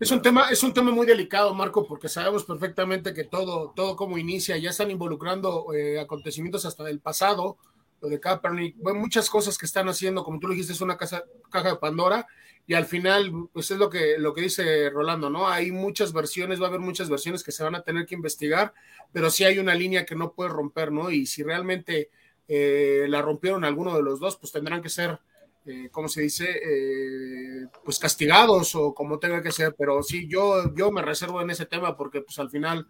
[0.00, 3.94] Es un tema, es un tema muy delicado, Marco, porque sabemos perfectamente que todo, todo
[3.94, 7.58] como inicia, ya están involucrando eh, acontecimientos hasta del pasado,
[8.00, 11.24] lo de Kaepernick, muchas cosas que están haciendo, como tú lo dijiste, es una caja
[11.50, 12.26] de Pandora,
[12.68, 15.48] y al final, pues es lo que, lo que dice Rolando, ¿no?
[15.48, 18.74] Hay muchas versiones, va a haber muchas versiones que se van a tener que investigar,
[19.10, 21.10] pero sí hay una línea que no puede romper, ¿no?
[21.10, 22.10] Y si realmente
[22.46, 25.18] eh, la rompieron alguno de los dos, pues tendrán que ser,
[25.64, 26.60] eh, ¿cómo se dice?
[26.62, 31.48] Eh, pues castigados o como tenga que ser, pero sí, yo, yo me reservo en
[31.48, 32.86] ese tema porque pues al final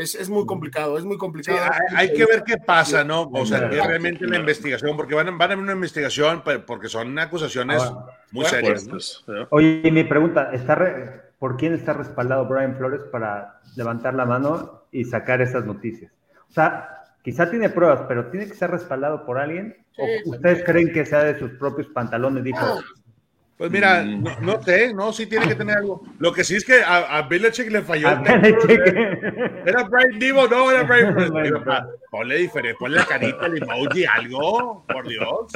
[0.00, 1.58] es, muy complicado, es muy complicado.
[1.94, 3.22] hay, que ver qué pasa, ¿no?
[3.32, 7.18] O sea, que realmente la investigación, porque van, van a haber una investigación, porque son
[7.18, 7.82] acusaciones
[8.32, 8.86] muy serias.
[8.88, 10.76] Pues, Oye, mi pregunta, ¿está
[11.38, 16.12] ¿por quién está respaldado Brian Flores para levantar la mano y sacar esas noticias?
[16.48, 19.76] O sea, quizá tiene pruebas, pero ¿tiene que ser respaldado por alguien?
[19.98, 22.44] ¿O ustedes creen que sea de sus propios pantalones?
[22.44, 22.80] Dijo,
[23.60, 24.24] pues mira, mm.
[24.40, 26.02] no, sé, no, sí tiene que tener algo.
[26.18, 28.08] Lo que sí es que a, a Belichick le falló.
[28.08, 31.14] Era Brian Divo, no, era Brian
[32.10, 35.52] Ponle diferente, ponle la carita, el emoji, algo, por Dios.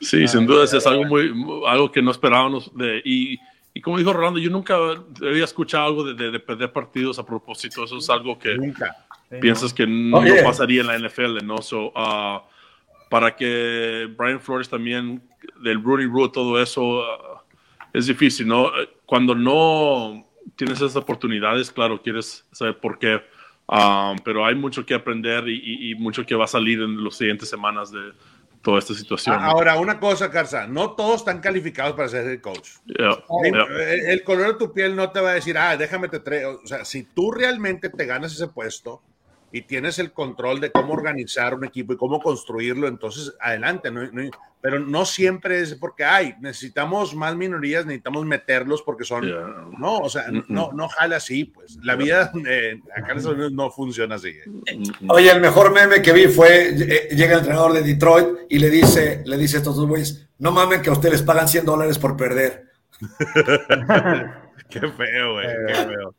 [0.00, 1.34] Sí, sin duda es algo muy,
[1.68, 3.38] algo que no esperábamos de, y,
[3.74, 4.74] y como dijo Rolando, yo nunca
[5.20, 7.84] había escuchado algo de, de, perder partidos a propósito.
[7.84, 8.96] Eso es algo que nunca.
[9.38, 11.58] piensas que no, pasaría en la NFL, ¿no?
[11.58, 12.40] So, uh,
[13.10, 15.22] para que Brian Flores también,
[15.62, 17.38] del Rooney Rule, todo eso, uh,
[17.92, 18.70] es difícil, ¿no?
[19.06, 20.26] Cuando no
[20.56, 23.20] tienes esas oportunidades, claro, quieres saber por qué,
[23.66, 27.48] um, pero hay mucho que aprender y, mucho que va a salir en las siguientes
[27.48, 28.12] semanas de
[28.62, 29.36] toda esta situación.
[29.40, 32.70] Ahora, una cosa, Carza, no todos están calificados para ser el coach.
[32.86, 36.60] El, color de tu piel no te va a decir, ah, déjame te traigo.
[36.62, 39.02] O sea, si tú realmente te ganas ese puesto,
[39.52, 43.90] y tienes el control de cómo organizar un equipo y cómo construirlo, entonces adelante,
[44.62, 49.30] pero no siempre es porque hay, necesitamos más minorías, necesitamos meterlos porque son,
[49.78, 53.52] no, o sea, no, no jala así, pues la vida eh, acá en Estados Unidos
[53.52, 54.30] no funciona así.
[54.30, 54.82] Eh.
[55.08, 58.70] Oye, el mejor meme que vi fue, eh, llega el entrenador de Detroit y le
[58.70, 61.66] dice, le dice a estos dos güeyes, no mamen que a ustedes les pagan 100
[61.66, 62.70] dólares por perder.
[64.72, 66.14] Qué feo, güey, qué feo.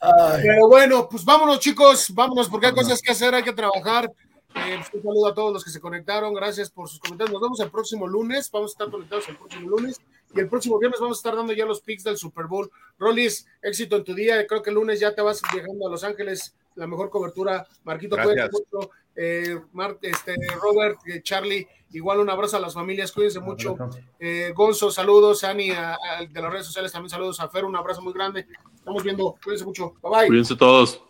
[0.00, 4.10] Ah, Pero bueno, pues vámonos, chicos, vámonos, porque hay cosas que hacer, hay que trabajar.
[4.56, 7.32] Eh, pues, un saludo a todos los que se conectaron, gracias por sus comentarios.
[7.32, 10.00] Nos vemos el próximo lunes, vamos a estar conectados el próximo lunes
[10.34, 12.70] y el próximo viernes vamos a estar dando ya los picks del Super Bowl.
[12.98, 16.02] Rolis, éxito en tu día, creo que el lunes ya te vas llegando a Los
[16.02, 17.66] Ángeles, la mejor cobertura.
[17.84, 19.60] Marquito, cuídate mucho eh,
[20.02, 23.76] este, Robert, eh, Charlie, igual un abrazo a las familias, cuídense mucho.
[24.18, 28.12] Eh, Gonzo, saludos, Ani, de las redes sociales también saludos a Fer, un abrazo muy
[28.12, 28.46] grande.
[28.74, 29.94] Estamos viendo, cuídense mucho.
[30.02, 30.26] Bye bye.
[30.26, 31.02] Cuídense todos.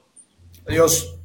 [0.67, 1.19] Adiós.